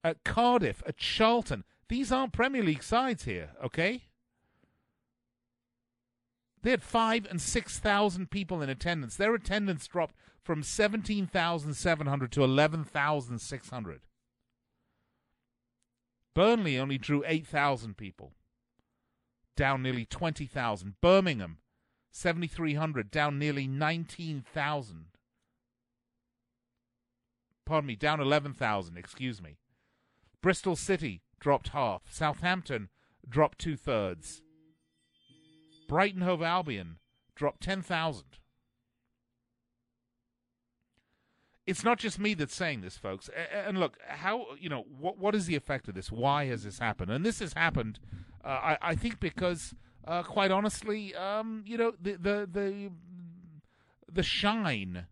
at 0.05 0.25
Cardiff, 0.25 0.83
at 0.87 0.97
Charlton. 0.97 1.65
These 1.89 2.13
aren't 2.13 2.33
Premier 2.33 2.63
League 2.63 2.83
sides 2.83 3.25
here, 3.25 3.51
okay? 3.65 4.05
They 6.63 6.71
had 6.71 6.83
five 6.83 7.27
and 7.31 7.41
six 7.41 7.79
thousand 7.79 8.31
people 8.31 8.61
in 8.63 8.69
attendance. 8.69 9.17
Their 9.17 9.35
attendance 9.35 9.87
dropped 9.87 10.17
from 10.43 10.63
seventeen 10.63 11.27
thousand 11.27 11.75
seven 11.75 12.07
hundred 12.07 12.33
to 12.33 12.45
eleven 12.45 12.85
thousand 12.85 13.39
six 13.41 13.71
hundred. 13.71 14.01
Burnley 16.35 16.79
only 16.79 16.99
drew 16.99 17.23
eight 17.27 17.47
thousand 17.47 17.97
people, 17.97 18.33
down 19.57 19.83
nearly 19.83 20.05
twenty 20.05 20.47
thousand. 20.47 20.95
Birmingham, 21.01 21.59
seventy 22.11 22.49
three 22.49 22.75
hundred, 22.75 23.11
down 23.11 23.39
nearly 23.39 23.67
nineteen 23.67 24.45
thousand. 24.53 25.07
Pardon 27.65 27.87
me, 27.87 27.97
down 27.97 28.21
eleven 28.21 28.53
thousand. 28.53 28.97
Excuse 28.97 29.41
me. 29.41 29.59
Bristol 30.41 30.77
City 30.77 31.23
dropped 31.41 31.69
half. 31.69 32.03
Southampton 32.11 32.89
dropped 33.29 33.59
two 33.59 33.77
thirds. 33.77 34.43
Brighton 35.89 36.21
Hove 36.23 36.43
Albion 36.43 36.99
dropped 37.35 37.63
10,000. 37.63 38.25
It's 41.67 41.85
not 41.85 41.99
just 41.99 42.19
me 42.19 42.35
that's 42.35 42.55
saying 42.55 42.81
this, 42.81 42.97
folks. 42.97 43.29
And 43.53 43.79
look, 43.79 43.99
how, 44.07 44.47
you 44.59 44.69
know, 44.69 44.85
what, 44.99 45.19
what 45.19 45.35
is 45.35 45.47
the 45.47 45.55
effect 45.55 45.89
of 45.89 45.95
this? 45.95 46.11
Why 46.11 46.47
has 46.47 46.65
this 46.65 46.79
happened? 46.79 47.11
And 47.11 47.25
this 47.25 47.41
has 47.41 47.53
happened, 47.53 47.99
uh, 48.45 48.49
I, 48.49 48.79
I 48.81 48.95
think, 48.95 49.21
because, 49.21 49.75
uh, 50.07 50.23
quite 50.23 50.51
honestly, 50.51 51.15
um, 51.15 51.63
you 51.67 51.77
know, 51.77 51.93
the, 52.01 52.13
the, 52.13 52.49
the, 52.51 52.91
the 54.11 54.23
shine 54.23 55.07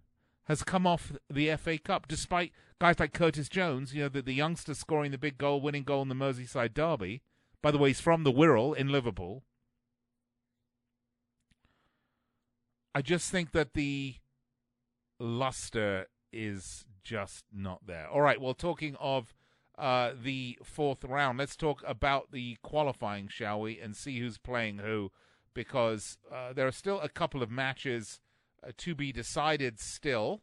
has 0.45 0.63
come 0.63 0.87
off 0.87 1.13
the 1.29 1.55
FA 1.57 1.77
Cup, 1.77 2.09
despite 2.09 2.53
guys 2.81 3.01
like 3.01 3.13
Curtis 3.13 3.49
Jones, 3.49 3.95
you 3.95 4.03
know, 4.03 4.09
the, 4.09 4.23
the 4.23 4.35
youngster 4.35 4.75
scoring 4.75 5.11
the 5.11 5.19
big 5.19 5.39
goal, 5.39 5.61
winning 5.61 5.85
goal 5.85 6.03
in 6.03 6.09
the 6.09 6.15
Merseyside 6.15 6.75
derby. 6.75 7.23
By 7.63 7.71
the 7.71 7.79
way, 7.79 7.91
he's 7.91 8.01
from 8.01 8.25
the 8.25 8.33
Wirral 8.33 8.77
in 8.77 8.89
Liverpool. 8.89 9.45
I 12.95 13.03
just 13.03 13.31
think 13.31 13.53
that 13.53 13.75
the 13.75 14.17
luster 15.19 16.07
is 16.33 16.85
just 17.03 17.45
not 17.53 17.87
there. 17.87 18.09
All 18.09 18.21
right, 18.21 18.41
well, 18.41 18.55
talking 18.55 18.97
of 19.01 19.35
uh, 19.79 20.13
the 20.21 20.59
fourth 20.63 21.05
round, 21.05 21.39
let's 21.39 21.57
talk 21.57 21.83
about 21.87 22.33
the 22.33 22.57
qualifying, 22.63 23.29
shall 23.29 23.61
we, 23.61 23.79
and 23.81 23.97
see 23.97 24.19
who's 24.19 24.39
playing 24.39 24.79
who, 24.79 25.13
because 25.55 26.19
uh, 26.33 26.53
there 26.53 26.67
are 26.67 26.73
still 26.73 27.01
a 27.01 27.09
couple 27.09 27.43
of 27.43 27.51
matches 27.51 28.21
uh, 28.67 28.71
to 28.79 28.95
be 28.95 29.13
decided 29.13 29.79
still. 29.79 30.43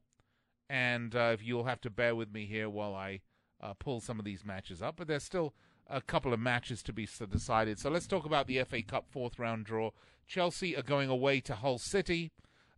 And 0.74 1.16
uh, 1.16 1.38
you'll 1.40 1.66
have 1.66 1.82
to 1.82 1.92
bear 1.92 2.16
with 2.16 2.34
me 2.34 2.48
here 2.48 2.68
while 2.68 2.96
I 2.96 3.22
uh, 3.62 3.76
pull 3.76 4.02
some 4.02 4.18
of 4.18 4.26
these 4.26 4.44
matches 4.44 4.82
up. 4.82 4.96
But 4.98 5.08
there's 5.08 5.24
still 5.24 5.54
a 5.88 6.02
couple 6.02 6.34
of 6.34 6.40
matches 6.40 6.82
to 6.82 6.92
be 6.92 7.08
decided. 7.30 7.78
So 7.78 7.92
let's 7.92 8.08
talk 8.08 8.26
about 8.26 8.48
the 8.48 8.64
FA 8.64 8.82
Cup 8.82 9.06
fourth 9.08 9.38
round 9.38 9.68
draw. 9.68 9.92
Chelsea 10.26 10.76
are 10.76 10.82
going 10.82 11.10
away 11.10 11.42
to 11.42 11.54
Hull 11.54 11.78
City. 11.78 12.32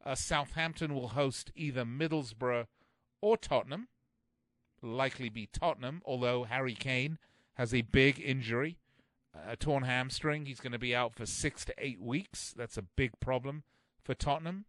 Uh, 0.05 0.13
Southampton 0.13 0.93
will 0.93 1.09
host 1.09 1.53
either 1.55 1.85
Middlesbrough 1.85 2.65
or 3.21 3.37
Tottenham. 3.37 3.87
Likely 4.81 5.29
be 5.29 5.47
Tottenham, 5.47 6.01
although 6.03 6.43
Harry 6.43 6.75
Kane 6.75 7.17
has 7.53 7.73
a 7.73 7.81
big 7.81 8.19
injury, 8.19 8.77
a 9.47 9.55
torn 9.55 9.83
hamstring. 9.83 10.47
He's 10.47 10.59
going 10.59 10.73
to 10.73 10.79
be 10.79 10.93
out 10.93 11.15
for 11.15 11.25
six 11.25 11.63
to 11.63 11.73
eight 11.77 12.01
weeks. 12.01 12.53
That's 12.57 12.77
a 12.77 12.81
big 12.81 13.21
problem 13.21 13.63
for 14.03 14.13
Tottenham. 14.15 14.65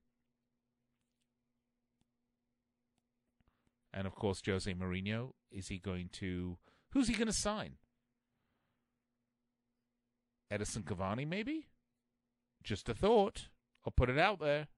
And 3.97 4.07
of 4.07 4.15
course, 4.15 4.43
Jose 4.45 4.73
Mourinho. 4.75 5.31
Is 5.51 5.69
he 5.69 5.79
going 5.79 6.11
to. 6.13 6.59
Who's 6.91 7.09
he 7.09 7.15
going 7.15 7.29
to 7.29 7.33
sign? 7.33 7.77
Edinson 10.53 10.85
Cavani, 10.85 11.27
maybe? 11.27 11.69
Just 12.63 12.91
a 12.91 12.95
thought. 12.95 13.49
I'll 13.87 13.93
put 13.93 14.11
it 14.11 14.19
out 14.19 14.39
there. 14.39 14.69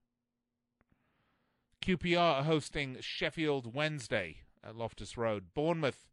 QPR 1.85 2.19
are 2.19 2.43
hosting 2.45 2.97
Sheffield 3.01 3.75
Wednesday 3.75 4.43
at 4.63 4.77
Loftus 4.77 5.19
Road. 5.19 5.47
Bournemouth 5.53 6.07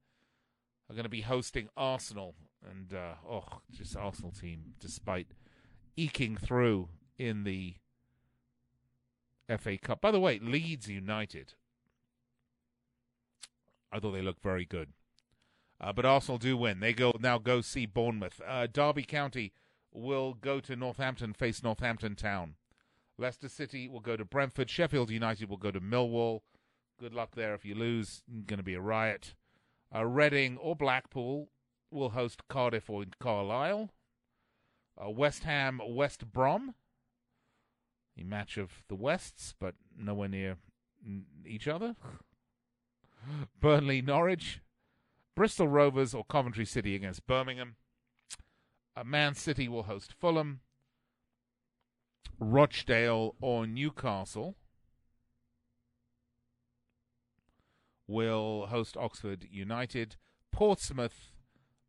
are 0.89 0.93
going 0.95 1.03
to 1.03 1.09
be 1.09 1.21
hosting 1.21 1.69
Arsenal. 1.77 2.33
And, 2.67 2.93
uh, 2.93 3.15
oh, 3.29 3.59
just 3.71 3.95
Arsenal 3.95 4.31
team, 4.31 4.73
despite 4.79 5.27
eking 5.95 6.37
through 6.37 6.89
in 7.19 7.43
the 7.43 7.75
FA 9.59 9.77
Cup. 9.77 10.01
By 10.01 10.11
the 10.11 10.19
way, 10.19 10.39
Leeds 10.39 10.89
United 10.89 11.53
I 13.91 13.99
thought 13.99 14.11
they 14.11 14.21
looked 14.21 14.43
very 14.43 14.65
good. 14.65 14.89
Uh, 15.79 15.93
but 15.93 16.05
Arsenal 16.05 16.37
do 16.37 16.55
win. 16.55 16.79
They 16.79 16.93
go 16.93 17.13
now 17.19 17.37
go 17.37 17.61
see 17.61 17.85
Bournemouth. 17.85 18.41
Uh, 18.45 18.67
Derby 18.67 19.03
County 19.03 19.53
will 19.93 20.33
go 20.33 20.59
to 20.59 20.75
Northampton, 20.75 21.33
face 21.33 21.63
Northampton 21.63 22.15
Town. 22.15 22.55
Leicester 23.17 23.49
City 23.49 23.87
will 23.87 24.01
go 24.01 24.17
to 24.17 24.25
Brentford. 24.25 24.69
Sheffield 24.69 25.09
United 25.09 25.49
will 25.49 25.57
go 25.57 25.71
to 25.71 25.79
Millwall. 25.79 26.41
Good 26.99 27.13
luck 27.13 27.35
there 27.35 27.53
if 27.53 27.65
you 27.65 27.75
lose. 27.75 28.23
Going 28.45 28.57
to 28.57 28.63
be 28.63 28.73
a 28.73 28.81
riot. 28.81 29.33
Uh, 29.93 30.05
Reading 30.05 30.57
or 30.57 30.75
Blackpool 30.75 31.49
will 31.91 32.09
host 32.09 32.47
Cardiff 32.49 32.89
or 32.89 33.05
Carlisle. 33.19 33.91
Uh, 35.01 35.09
West 35.09 35.43
Ham, 35.43 35.81
West 35.85 36.31
Brom. 36.31 36.73
A 38.17 38.23
match 38.23 38.57
of 38.57 38.83
the 38.87 38.95
Wests, 38.95 39.53
but 39.59 39.75
nowhere 39.97 40.29
near 40.29 40.57
each 41.45 41.67
other. 41.67 41.95
Burnley, 43.59 44.01
Norwich, 44.01 44.61
Bristol 45.35 45.67
Rovers 45.67 46.13
or 46.13 46.23
Coventry 46.23 46.65
City 46.65 46.95
against 46.95 47.27
Birmingham. 47.27 47.75
Uh, 48.95 49.03
Man 49.03 49.35
City 49.35 49.67
will 49.67 49.83
host 49.83 50.13
Fulham. 50.13 50.61
Rochdale 52.39 53.35
or 53.41 53.65
Newcastle 53.65 54.55
will 58.07 58.67
host 58.67 58.97
Oxford 58.97 59.47
United. 59.49 60.17
Portsmouth 60.51 61.31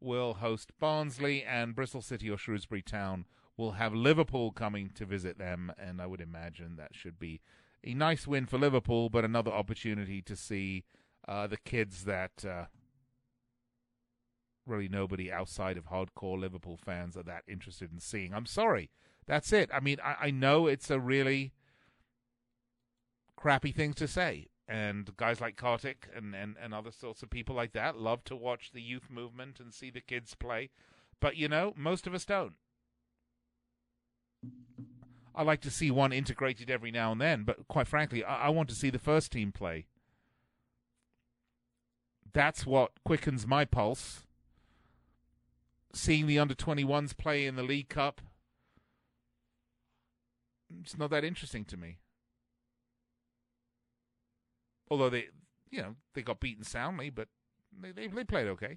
will 0.01 0.35
host 0.35 0.73
Barnsley, 0.79 1.43
and 1.43 1.75
Bristol 1.75 2.03
City 2.03 2.31
or 2.31 2.37
Shrewsbury 2.37 2.83
Town 2.83 3.25
will 3.57 3.73
have 3.73 3.95
Liverpool 3.95 4.53
coming 4.53 4.91
to 4.95 5.05
visit 5.05 5.39
them. 5.39 5.73
And 5.79 6.01
I 6.01 6.07
would 6.07 6.21
imagine 6.21 6.77
that 6.77 6.95
should 6.95 7.19
be 7.19 7.41
a 7.83 7.95
nice 7.95 8.27
win 8.27 8.47
for 8.47 8.59
Liverpool, 8.59 9.09
but 9.09 9.25
another 9.25 9.51
opportunity 9.51 10.21
to 10.23 10.37
see 10.37 10.85
uh, 11.29 11.47
the 11.47 11.57
kids 11.59 12.05
that 12.05 12.45
uh, 12.45 12.65
really 14.67 14.89
nobody 14.89 15.31
outside 15.33 15.77
of 15.77 15.87
hardcore 15.87 16.39
Liverpool 16.39 16.77
fans 16.77 17.17
are 17.17 17.23
that 17.23 17.43
interested 17.49 17.93
in 17.93 18.01
seeing. 18.01 18.35
I'm 18.35 18.47
sorry. 18.47 18.91
That's 19.27 19.53
it. 19.53 19.71
I 19.73 19.81
mean, 19.81 19.99
I, 20.05 20.17
I 20.27 20.31
know 20.31 20.67
it's 20.67 20.91
a 20.91 21.01
really 21.01 21.53
crappy 23.37 23.73
thing 23.73 23.93
to 23.95 24.09
say. 24.09 24.49
And 24.69 25.17
guys 25.17 25.41
like 25.41 25.57
Kartik 25.57 26.09
and, 26.15 26.35
and, 26.35 26.57
and 26.61 26.75
other 26.75 26.91
sorts 26.91 27.23
of 27.23 27.31
people 27.31 27.55
like 27.55 27.73
that 27.73 27.97
love 27.97 28.25
to 28.25 28.35
watch 28.35 28.73
the 28.73 28.83
youth 28.83 29.09
movement 29.11 29.61
and 29.61 29.73
see 29.73 29.91
the 29.91 30.01
kids 30.01 30.35
play. 30.35 30.71
But, 31.21 31.37
you 31.37 31.49
know, 31.49 31.73
most 31.77 32.07
of 32.07 32.15
us 32.15 32.25
don't. 32.25 32.55
I 35.35 35.43
like 35.43 35.61
to 35.63 35.71
see 35.71 35.91
one 35.91 36.13
integrated 36.13 36.71
every 36.71 36.91
now 36.91 37.13
and 37.13 37.21
then, 37.21 37.45
but 37.45 37.69
quite 37.69 37.87
frankly, 37.87 38.25
I, 38.25 38.47
I 38.47 38.49
want 38.49 38.69
to 38.71 38.75
see 38.75 38.91
the 38.91 38.99
first 38.99 39.31
team 39.31 39.53
play. 39.53 39.87
That's 42.37 42.67
what 42.67 42.93
quickens 43.03 43.47
my 43.47 43.65
pulse. 43.65 44.27
Seeing 45.95 46.27
the 46.27 46.39
under 46.39 46.55
21s 46.55 47.17
play 47.17 47.47
in 47.47 47.57
the 47.57 47.63
League 47.63 47.89
Cup, 47.89 48.21
it's 50.83 50.99
not 50.99 51.09
that 51.09 51.25
interesting 51.25 51.65
to 51.65 51.79
me. 51.79 51.97
Although 54.91 55.09
they, 55.09 55.29
you 55.71 55.81
know, 55.81 55.95
they 56.13 56.21
got 56.21 56.41
beaten 56.41 56.63
soundly, 56.63 57.09
but 57.09 57.29
they 57.73 57.93
they, 57.93 58.07
they 58.07 58.25
played 58.25 58.49
okay. 58.49 58.77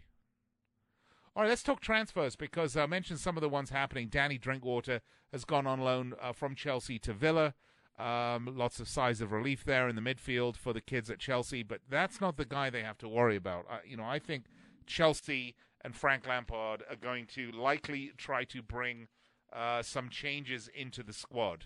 All 1.35 1.43
right, 1.43 1.49
let's 1.49 1.61
talk 1.61 1.81
transfers 1.81 2.37
because 2.37 2.77
I 2.77 2.85
mentioned 2.85 3.19
some 3.19 3.35
of 3.35 3.41
the 3.41 3.49
ones 3.49 3.71
happening. 3.71 4.07
Danny 4.07 4.37
Drinkwater 4.37 5.01
has 5.33 5.43
gone 5.43 5.67
on 5.67 5.81
loan 5.81 6.13
uh, 6.21 6.31
from 6.31 6.55
Chelsea 6.55 6.97
to 6.99 7.11
Villa. 7.11 7.55
Um, 7.99 8.53
lots 8.55 8.79
of 8.79 8.87
sighs 8.87 9.19
of 9.19 9.33
relief 9.33 9.65
there 9.65 9.89
in 9.89 9.95
the 9.97 10.01
midfield 10.01 10.55
for 10.55 10.71
the 10.71 10.79
kids 10.79 11.09
at 11.09 11.19
Chelsea, 11.19 11.63
but 11.63 11.81
that's 11.89 12.21
not 12.21 12.37
the 12.37 12.45
guy 12.45 12.69
they 12.69 12.81
have 12.81 12.97
to 12.99 13.09
worry 13.09 13.35
about. 13.35 13.65
Uh, 13.69 13.79
you 13.85 13.97
know, 13.97 14.05
I 14.05 14.19
think 14.19 14.45
Chelsea 14.87 15.53
and 15.81 15.93
Frank 15.93 16.25
Lampard 16.25 16.83
are 16.89 16.95
going 16.95 17.25
to 17.35 17.51
likely 17.51 18.11
try 18.17 18.45
to 18.45 18.61
bring 18.61 19.07
uh, 19.51 19.81
some 19.81 20.09
changes 20.09 20.69
into 20.73 21.03
the 21.03 21.11
squad. 21.11 21.65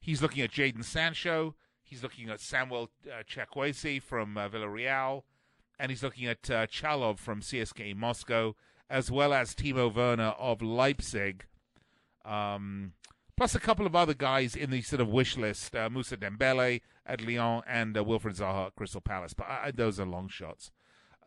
He's 0.00 0.22
looking 0.22 0.42
at 0.42 0.50
Jadon 0.50 0.84
Sancho. 0.84 1.54
He's 1.82 2.02
looking 2.02 2.30
at 2.30 2.40
Samuel 2.40 2.90
uh, 3.06 3.22
Chukwueze 3.24 4.00
from 4.00 4.38
uh, 4.38 4.48
Villarreal, 4.48 5.24
and 5.78 5.90
he's 5.90 6.02
looking 6.02 6.26
at 6.26 6.50
uh, 6.50 6.66
Chalov 6.66 7.18
from 7.18 7.42
CSK 7.42 7.94
Moscow, 7.94 8.56
as 8.88 9.10
well 9.10 9.34
as 9.34 9.54
Timo 9.54 9.94
Werner 9.94 10.34
of 10.38 10.62
Leipzig. 10.62 11.44
Um, 12.24 12.92
plus 13.36 13.54
a 13.54 13.60
couple 13.60 13.86
of 13.86 13.96
other 13.96 14.14
guys 14.14 14.54
in 14.54 14.70
the 14.70 14.82
sort 14.82 15.00
of 15.00 15.08
wish 15.08 15.36
list: 15.36 15.74
uh, 15.74 15.88
Moussa 15.90 16.16
Dembele 16.16 16.80
at 17.06 17.20
Lyon 17.20 17.62
and 17.66 17.96
uh, 17.96 18.04
Wilfried 18.04 18.38
Zaha 18.38 18.68
at 18.68 18.76
Crystal 18.76 19.00
Palace. 19.00 19.34
But 19.34 19.46
uh, 19.48 19.72
those 19.74 19.98
are 19.98 20.06
long 20.06 20.28
shots. 20.28 20.70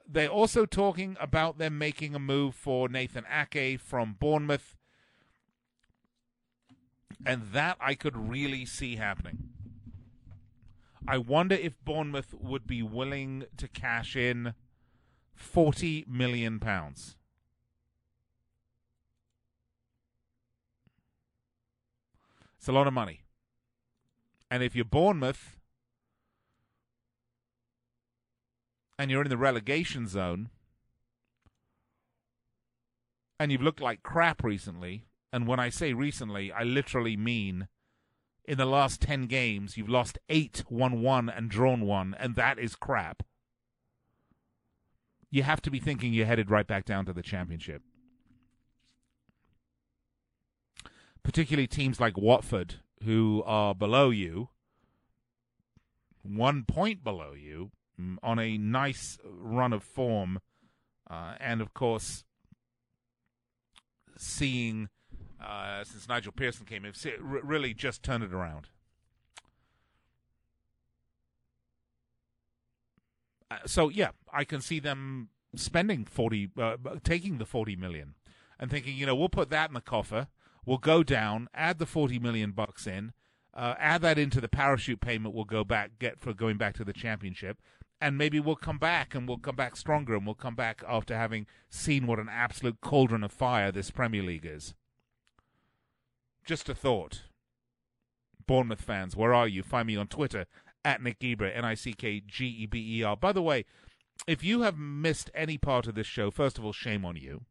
They're 0.08 0.30
also 0.30 0.66
talking 0.66 1.18
about 1.20 1.58
them 1.58 1.78
making 1.78 2.14
a 2.14 2.20
move 2.20 2.54
for 2.54 2.88
Nathan 2.88 3.26
Ake 3.32 3.80
from 3.80 4.16
Bournemouth 4.20 4.78
and 7.26 7.44
that 7.54 7.78
I 7.80 7.96
could 7.96 8.16
really 8.16 8.66
see 8.66 8.96
happening. 8.96 9.50
I 11.08 11.18
wonder 11.18 11.56
if 11.56 11.74
Bournemouth 11.84 12.34
would 12.34 12.66
be 12.66 12.82
willing 12.82 13.46
to 13.58 13.68
cash 13.68 14.16
in 14.16 14.54
forty 15.36 16.04
million 16.08 16.60
pounds. 16.60 17.16
It's 22.66 22.70
a 22.72 22.74
lot 22.74 22.88
of 22.88 22.94
money. 22.94 23.22
And 24.50 24.64
if 24.64 24.76
you're 24.76 24.86
Bournemouth 24.86 25.60
and 28.98 29.12
you're 29.12 29.22
in 29.22 29.30
the 29.30 29.38
relegation 29.38 30.08
zone 30.08 30.50
and 33.40 33.52
you've 33.52 33.62
looked 33.62 33.82
like 33.82 34.02
crap 34.02 34.44
recently, 34.44 35.06
and 35.32 35.46
when 35.46 35.60
I 35.60 35.70
say 35.70 35.94
recently, 35.94 36.52
I 36.52 36.64
literally 36.64 37.16
mean 37.16 37.68
in 38.46 38.58
the 38.58 38.66
last 38.66 39.00
10 39.00 39.28
games, 39.28 39.78
you've 39.78 39.88
lost 39.88 40.18
8, 40.28 40.64
1 40.68 41.02
1, 41.04 41.30
and 41.30 41.52
drawn 41.52 41.82
1, 41.82 42.16
and 42.18 42.34
that 42.34 42.58
is 42.58 42.76
crap. 42.76 43.22
You 45.30 45.44
have 45.44 45.62
to 45.62 45.70
be 45.70 45.80
thinking 45.80 46.16
you're 46.16 46.26
headed 46.26 46.50
right 46.50 46.66
back 46.66 46.86
down 46.86 47.06
to 47.06 47.14
the 47.14 47.22
championship. 47.22 47.84
Particularly 51.26 51.66
teams 51.66 52.00
like 52.00 52.18
Watford, 52.18 52.76
who 53.04 53.42
are 53.48 53.74
below 53.74 54.12
you, 54.12 54.50
one 56.22 56.64
point 56.64 57.04
below 57.04 57.34
you, 57.34 57.72
mm, 58.00 58.18
on 58.22 58.38
a 58.38 58.60
nice 58.60 59.18
run 59.26 59.74
of 59.74 59.84
form, 59.84 60.40
uh, 61.10 61.34
and 61.40 61.62
of 61.62 61.74
course, 61.74 62.24
seeing 64.16 64.90
uh, 65.44 65.84
since 65.84 66.08
Nigel 66.08 66.32
Pearson 66.32 66.64
came 66.64 66.86
in, 66.86 66.94
really 67.20 67.74
just 67.74 68.04
turn 68.04 68.22
it 68.22 68.32
around. 68.32 68.70
Uh, 73.50 73.58
so 73.66 73.90
yeah, 73.90 74.12
I 74.32 74.44
can 74.44 74.62
see 74.62 74.80
them 74.80 75.30
spending 75.56 76.06
forty, 76.06 76.52
uh, 76.56 76.78
taking 77.04 77.40
the 77.40 77.46
forty 77.48 77.76
million, 77.76 78.14
and 78.60 78.70
thinking, 78.70 78.96
you 78.96 79.08
know, 79.08 79.16
we'll 79.16 79.28
put 79.28 79.50
that 79.50 79.72
in 79.72 79.74
the 79.74 79.82
coffer. 79.82 80.28
We'll 80.66 80.78
go 80.78 81.04
down, 81.04 81.48
add 81.54 81.78
the 81.80 81.86
forty 81.86 82.20
million 82.20 82.52
bucks 82.52 82.88
in, 82.88 83.14
uh, 83.54 83.76
add 83.78 84.02
that 84.02 84.18
into 84.18 84.42
the 84.42 84.48
parachute 84.50 85.00
payment. 85.00 85.36
We'll 85.36 85.46
go 85.46 85.64
back 85.64 85.92
get 86.00 86.20
for 86.20 86.34
going 86.34 86.58
back 86.58 86.74
to 86.76 86.84
the 86.84 86.94
championship, 86.94 87.60
and 88.02 88.18
maybe 88.18 88.40
we'll 88.40 88.56
come 88.56 88.80
back 88.80 89.14
and 89.14 89.28
we'll 89.28 89.38
come 89.38 89.56
back 89.56 89.76
stronger, 89.76 90.16
and 90.16 90.26
we'll 90.26 90.36
come 90.36 90.56
back 90.56 90.84
after 90.88 91.16
having 91.16 91.46
seen 91.70 92.08
what 92.08 92.20
an 92.20 92.30
absolute 92.30 92.82
cauldron 92.82 93.24
of 93.24 93.32
fire 93.32 93.72
this 93.72 93.92
Premier 93.92 94.24
League 94.24 94.46
is. 94.46 94.74
Just 96.46 96.70
a 96.70 96.76
thought. 96.76 97.24
Bournemouth 98.48 98.82
fans, 98.82 99.16
where 99.16 99.34
are 99.34 99.48
you? 99.48 99.64
Find 99.64 99.88
me 99.88 99.96
on 99.96 100.08
Twitter 100.08 100.46
at 100.84 101.02
Nick 101.02 101.20
Geber, 101.20 101.48
N 101.48 101.66
I 101.66 101.74
C 101.74 101.94
K 101.94 102.22
G 102.26 102.46
E 102.46 102.66
B 102.68 103.00
E 103.00 103.04
R. 103.04 103.18
By 103.18 103.32
the 103.32 103.42
way, 103.42 103.66
if 104.28 104.44
you 104.44 104.62
have 104.62 104.78
missed 104.78 105.32
any 105.34 105.58
part 105.58 105.88
of 105.88 105.96
this 105.96 106.08
show, 106.08 106.30
first 106.32 106.58
of 106.58 106.66
all, 106.66 106.74
shame 106.74 107.04
on 107.06 107.16
you. 107.16 107.46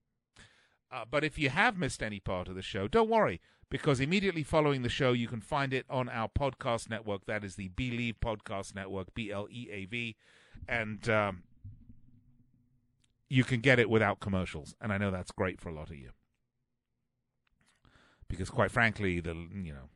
Uh, 0.94 1.04
but 1.10 1.24
if 1.24 1.38
you 1.38 1.50
have 1.50 1.76
missed 1.76 2.02
any 2.02 2.20
part 2.20 2.46
of 2.46 2.54
the 2.54 2.62
show, 2.62 2.86
don't 2.86 3.10
worry, 3.10 3.40
because 3.68 3.98
immediately 3.98 4.44
following 4.44 4.82
the 4.82 4.88
show, 4.88 5.12
you 5.12 5.26
can 5.26 5.40
find 5.40 5.74
it 5.74 5.84
on 5.90 6.08
our 6.08 6.28
podcast 6.28 6.88
network. 6.88 7.26
That 7.26 7.42
is 7.42 7.56
the 7.56 7.70
Bleav 7.70 8.14
Podcast 8.24 8.74
Network, 8.74 9.12
B 9.14 9.32
L 9.32 9.48
E 9.50 9.68
A 9.72 9.86
V. 9.86 10.16
And 10.68 11.08
um, 11.08 11.42
you 13.28 13.42
can 13.42 13.60
get 13.60 13.80
it 13.80 13.90
without 13.90 14.20
commercials. 14.20 14.76
And 14.80 14.92
I 14.92 14.98
know 14.98 15.10
that's 15.10 15.32
great 15.32 15.60
for 15.60 15.68
a 15.68 15.74
lot 15.74 15.90
of 15.90 15.96
you 15.96 16.10
because 18.28 18.50
quite 18.50 18.70
frankly, 18.70 19.20
the 19.20 19.34
you 19.34 19.72
know, 19.72 19.88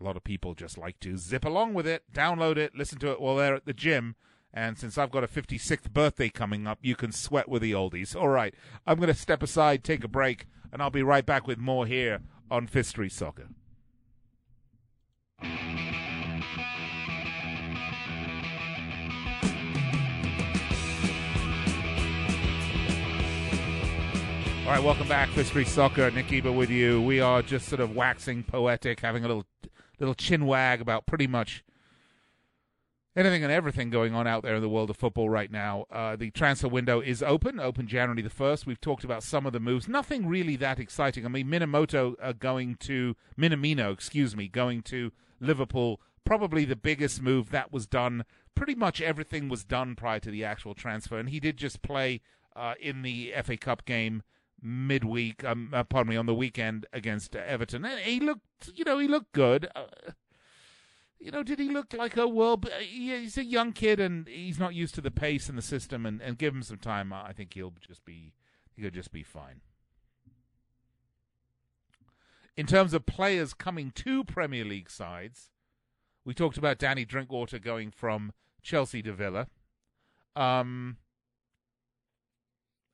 a 0.00 0.04
lot 0.04 0.16
of 0.16 0.24
people 0.24 0.54
just 0.54 0.78
like 0.78 0.98
to 1.00 1.16
zip 1.16 1.44
along 1.44 1.74
with 1.74 1.86
it, 1.86 2.04
download 2.12 2.56
it, 2.56 2.74
listen 2.74 2.98
to 3.00 3.10
it 3.10 3.20
while 3.20 3.36
they're 3.36 3.54
at 3.54 3.66
the 3.66 3.72
gym. 3.72 4.16
And 4.52 4.78
since 4.78 4.96
I've 4.96 5.10
got 5.10 5.24
a 5.24 5.28
56th 5.28 5.92
birthday 5.92 6.30
coming 6.30 6.66
up, 6.66 6.78
you 6.82 6.96
can 6.96 7.12
sweat 7.12 7.48
with 7.48 7.62
the 7.62 7.72
oldies. 7.72 8.16
All 8.16 8.28
right, 8.28 8.54
I'm 8.86 8.96
going 8.96 9.08
to 9.08 9.14
step 9.14 9.42
aside, 9.42 9.84
take 9.84 10.04
a 10.04 10.08
break, 10.08 10.46
and 10.72 10.82
I'll 10.82 10.90
be 10.90 11.02
right 11.02 11.24
back 11.24 11.46
with 11.46 11.58
more 11.58 11.86
here 11.86 12.20
on 12.50 12.66
Fifth 12.66 13.12
Soccer. 13.12 13.48
All 24.68 24.74
right, 24.74 24.82
welcome 24.82 25.08
back, 25.08 25.30
Fifth 25.30 25.68
Soccer. 25.68 26.10
Nick 26.10 26.28
Geber 26.28 26.52
with 26.52 26.68
you. 26.68 27.00
We 27.00 27.20
are 27.20 27.40
just 27.40 27.68
sort 27.68 27.80
of 27.80 27.96
waxing 27.96 28.42
poetic, 28.42 29.00
having 29.00 29.24
a 29.24 29.28
little 29.28 29.46
little 29.98 30.14
chin 30.14 30.44
wag 30.44 30.80
about 30.80 31.06
pretty 31.06 31.26
much 31.26 31.64
anything 33.18 33.42
and 33.42 33.52
everything 33.52 33.90
going 33.90 34.14
on 34.14 34.28
out 34.28 34.44
there 34.44 34.54
in 34.54 34.62
the 34.62 34.68
world 34.68 34.90
of 34.90 34.96
football 34.96 35.28
right 35.28 35.50
now. 35.50 35.86
Uh, 35.90 36.14
the 36.14 36.30
transfer 36.30 36.68
window 36.68 37.00
is 37.00 37.20
open, 37.22 37.58
open 37.58 37.88
January 37.88 38.22
the 38.22 38.30
1st. 38.30 38.64
We've 38.64 38.80
talked 38.80 39.02
about 39.02 39.24
some 39.24 39.44
of 39.44 39.52
the 39.52 39.58
moves. 39.58 39.88
Nothing 39.88 40.28
really 40.28 40.54
that 40.56 40.78
exciting. 40.78 41.26
I 41.26 41.28
mean, 41.28 41.48
Minamoto 41.48 42.14
uh, 42.22 42.32
going 42.32 42.76
to, 42.76 43.16
Minamino, 43.36 43.92
excuse 43.92 44.36
me, 44.36 44.46
going 44.46 44.82
to 44.82 45.10
Liverpool. 45.40 46.00
Probably 46.24 46.64
the 46.64 46.76
biggest 46.76 47.20
move 47.20 47.50
that 47.50 47.72
was 47.72 47.88
done. 47.88 48.24
Pretty 48.54 48.76
much 48.76 49.00
everything 49.00 49.48
was 49.48 49.64
done 49.64 49.96
prior 49.96 50.20
to 50.20 50.30
the 50.30 50.44
actual 50.44 50.74
transfer. 50.74 51.18
And 51.18 51.30
he 51.30 51.40
did 51.40 51.56
just 51.56 51.82
play 51.82 52.20
uh, 52.54 52.74
in 52.80 53.02
the 53.02 53.34
FA 53.42 53.56
Cup 53.56 53.84
game 53.84 54.22
midweek. 54.62 55.44
Um, 55.44 55.70
uh, 55.72 55.82
pardon 55.82 56.10
me, 56.10 56.16
on 56.16 56.26
the 56.26 56.34
weekend 56.34 56.86
against 56.92 57.34
uh, 57.34 57.40
Everton. 57.44 57.84
And 57.84 57.98
he 57.98 58.20
looked, 58.20 58.70
you 58.74 58.84
know, 58.84 58.98
he 58.98 59.08
looked 59.08 59.32
good. 59.32 59.68
Uh, 61.20 61.24
you 61.24 61.30
know, 61.30 61.42
did 61.42 61.58
he 61.58 61.68
look 61.68 61.92
like 61.92 62.16
a 62.16 62.28
world? 62.28 62.68
He's 62.80 63.38
a 63.38 63.44
young 63.44 63.72
kid, 63.72 64.00
and 64.00 64.26
he's 64.28 64.58
not 64.58 64.74
used 64.74 64.94
to 64.96 65.00
the 65.00 65.10
pace 65.10 65.48
and 65.48 65.58
the 65.58 65.62
system. 65.62 66.06
And, 66.06 66.20
and 66.20 66.38
give 66.38 66.54
him 66.54 66.62
some 66.62 66.78
time, 66.78 67.12
I 67.12 67.32
think 67.32 67.54
he'll 67.54 67.74
just 67.80 68.04
be 68.04 68.32
he'll 68.76 68.90
just 68.90 69.12
be 69.12 69.22
fine. 69.22 69.60
In 72.56 72.66
terms 72.66 72.92
of 72.92 73.06
players 73.06 73.54
coming 73.54 73.92
to 73.92 74.24
Premier 74.24 74.64
League 74.64 74.90
sides, 74.90 75.50
we 76.24 76.34
talked 76.34 76.58
about 76.58 76.78
Danny 76.78 77.04
Drinkwater 77.04 77.58
going 77.58 77.90
from 77.90 78.32
Chelsea 78.62 79.00
to 79.02 79.12
Villa. 79.12 79.46
Um, 80.34 80.96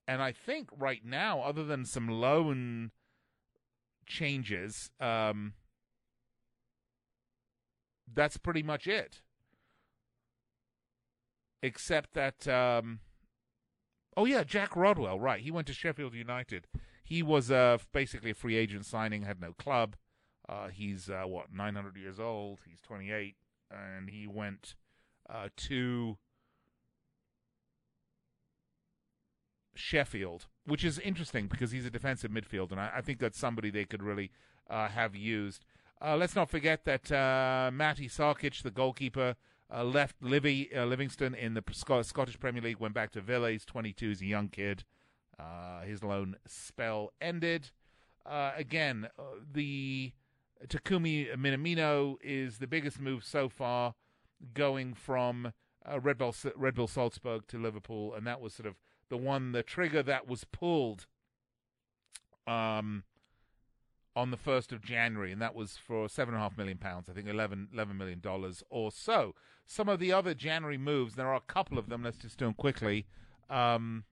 and 0.06 0.22
I 0.22 0.32
think 0.32 0.68
right 0.76 1.04
now, 1.04 1.40
other 1.40 1.64
than 1.64 1.84
some 1.84 2.08
loan 2.08 2.90
changes, 4.06 4.90
um, 5.00 5.54
that's 8.12 8.36
pretty 8.36 8.62
much 8.62 8.86
it. 8.86 9.20
Except 11.62 12.12
that, 12.12 12.46
um, 12.46 13.00
oh 14.16 14.26
yeah, 14.26 14.44
Jack 14.44 14.76
Rodwell, 14.76 15.18
right? 15.18 15.40
He 15.40 15.50
went 15.50 15.66
to 15.68 15.72
Sheffield 15.72 16.14
United. 16.14 16.66
He 17.02 17.22
was 17.22 17.50
uh, 17.50 17.78
basically 17.92 18.30
a 18.30 18.34
free 18.34 18.56
agent 18.56 18.86
signing, 18.86 19.22
had 19.22 19.40
no 19.40 19.52
club. 19.52 19.96
Uh, 20.48 20.68
he's 20.68 21.08
uh, 21.08 21.24
what 21.26 21.52
900 21.52 21.96
years 21.96 22.20
old. 22.20 22.60
He's 22.68 22.80
28, 22.82 23.36
and 23.70 24.10
he 24.10 24.26
went 24.26 24.74
uh, 25.28 25.48
to 25.56 26.18
Sheffield, 29.74 30.46
which 30.66 30.84
is 30.84 30.98
interesting 30.98 31.46
because 31.48 31.70
he's 31.70 31.86
a 31.86 31.90
defensive 31.90 32.30
midfielder, 32.30 32.72
and 32.72 32.80
I, 32.80 32.92
I 32.96 33.00
think 33.00 33.18
that's 33.18 33.38
somebody 33.38 33.70
they 33.70 33.84
could 33.84 34.02
really 34.02 34.30
uh, 34.68 34.88
have 34.88 35.16
used. 35.16 35.64
Uh, 36.00 36.16
let's 36.16 36.34
not 36.34 36.50
forget 36.50 36.84
that 36.84 37.10
uh, 37.10 37.70
Matty 37.72 38.08
Sarkic, 38.08 38.62
the 38.62 38.70
goalkeeper, 38.70 39.36
uh, 39.74 39.84
left 39.84 40.16
Livy, 40.20 40.74
uh, 40.74 40.84
Livingston 40.84 41.34
in 41.34 41.54
the 41.54 41.62
Scottish 41.72 42.38
Premier 42.38 42.62
League, 42.62 42.78
went 42.78 42.94
back 42.94 43.10
to 43.12 43.20
Villa. 43.20 43.50
He's 43.50 43.64
22, 43.64 44.08
he's 44.08 44.20
a 44.22 44.26
young 44.26 44.48
kid. 44.48 44.84
Uh, 45.38 45.82
his 45.82 46.02
loan 46.02 46.36
spell 46.46 47.12
ended. 47.20 47.70
Uh, 48.26 48.52
again, 48.56 49.08
the 49.52 50.12
Takumi 50.68 51.34
Minamino 51.36 52.16
is 52.22 52.58
the 52.58 52.66
biggest 52.66 53.00
move 53.00 53.24
so 53.24 53.48
far, 53.48 53.94
going 54.52 54.94
from 54.94 55.52
Red 56.00 56.18
Bull, 56.18 56.34
Red 56.56 56.74
Bull 56.74 56.86
Salzburg 56.88 57.46
to 57.48 57.58
Liverpool, 57.58 58.14
and 58.14 58.26
that 58.26 58.40
was 58.40 58.54
sort 58.54 58.66
of 58.66 58.76
the 59.08 59.16
one, 59.16 59.52
the 59.52 59.62
trigger 59.62 60.02
that 60.02 60.26
was 60.28 60.44
pulled. 60.44 61.06
Um, 62.46 63.04
on 64.16 64.30
the 64.30 64.36
1st 64.36 64.72
of 64.72 64.82
January, 64.82 65.32
and 65.32 65.42
that 65.42 65.54
was 65.54 65.76
for 65.76 66.06
£7.5 66.06 66.56
million, 66.56 66.78
I 66.82 67.12
think 67.12 67.26
$11, 67.26 67.68
$11 67.74 67.96
million 67.96 68.22
or 68.70 68.92
so. 68.92 69.34
Some 69.66 69.88
of 69.88 69.98
the 69.98 70.12
other 70.12 70.34
January 70.34 70.78
moves, 70.78 71.14
there 71.14 71.26
are 71.26 71.34
a 71.34 71.40
couple 71.40 71.78
of 71.78 71.88
them, 71.88 72.04
let's 72.04 72.18
just 72.18 72.38
do 72.38 72.44
them 72.44 72.54
quickly. 72.54 73.06
Um, 73.50 74.04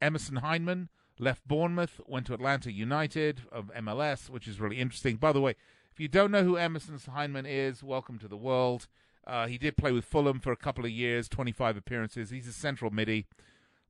Emerson 0.00 0.36
Hyndman 0.36 0.88
left 1.18 1.46
Bournemouth, 1.46 2.00
went 2.06 2.26
to 2.26 2.34
Atlanta 2.34 2.72
United 2.72 3.42
of 3.52 3.70
MLS, 3.76 4.30
which 4.30 4.48
is 4.48 4.60
really 4.60 4.78
interesting. 4.78 5.16
By 5.16 5.32
the 5.32 5.40
way, 5.40 5.54
if 5.92 6.00
you 6.00 6.08
don't 6.08 6.30
know 6.30 6.44
who 6.44 6.56
Emerson 6.56 6.98
Hyndman 6.98 7.44
is, 7.46 7.82
welcome 7.82 8.18
to 8.18 8.28
the 8.28 8.36
world. 8.36 8.86
Uh, 9.26 9.46
he 9.46 9.58
did 9.58 9.76
play 9.76 9.92
with 9.92 10.06
Fulham 10.06 10.40
for 10.40 10.52
a 10.52 10.56
couple 10.56 10.86
of 10.86 10.90
years, 10.90 11.28
25 11.28 11.76
appearances. 11.76 12.30
He's 12.30 12.48
a 12.48 12.52
central 12.52 12.90
midi. 12.90 13.26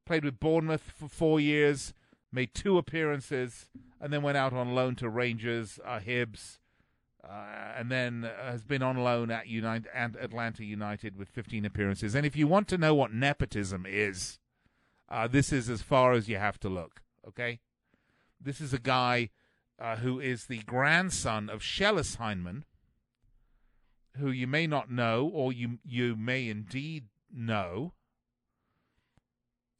Played 0.05 0.25
with 0.25 0.41
Bournemouth 0.41 0.93
for 0.97 1.09
four 1.09 1.39
years 1.39 1.93
made 2.33 2.55
two 2.55 2.79
appearances, 2.79 3.67
and 4.01 4.13
then 4.13 4.23
went 4.23 4.37
out 4.37 4.53
on 4.53 4.75
loan 4.75 4.95
to 4.97 5.09
Rangers, 5.09 5.79
uh, 5.85 5.99
Hibs, 5.99 6.59
uh, 7.29 7.75
and 7.77 7.91
then 7.91 8.25
uh, 8.25 8.53
has 8.53 8.65
been 8.65 8.83
on 8.83 8.97
loan 8.97 9.31
at 9.31 9.49
United 9.49 9.89
and 9.95 10.17
Atlanta 10.17 10.65
United 10.65 11.17
with 11.17 11.29
15 11.29 11.65
appearances. 11.65 12.15
And 12.15 12.25
if 12.25 12.37
you 12.37 12.47
want 12.47 12.69
to 12.69 12.79
know 12.79 12.95
what 12.95 13.13
nepotism 13.13 13.85
is, 13.89 14.39
uh, 15.09 15.27
this 15.27 15.53
is 15.53 15.69
as 15.69 15.83
far 15.83 16.13
as 16.13 16.29
you 16.29 16.37
have 16.37 16.61
to 16.61 16.69
look. 16.69 17.03
Okay, 17.27 17.61
this 18.41 18.61
is 18.61 18.73
a 18.73 18.79
guy 18.79 19.31
uh, 19.79 19.97
who 19.97 20.21
is 20.21 20.47
the 20.47 20.59
grandson 20.59 21.49
of 21.49 21.61
Schellas 21.61 22.17
Hyndman, 22.17 22.63
who 24.17 24.31
you 24.31 24.47
may 24.47 24.67
not 24.67 24.91
know, 24.91 25.31
or 25.33 25.53
you 25.53 25.79
you 25.85 26.17
may 26.17 26.49
indeed 26.49 27.07
know. 27.33 27.93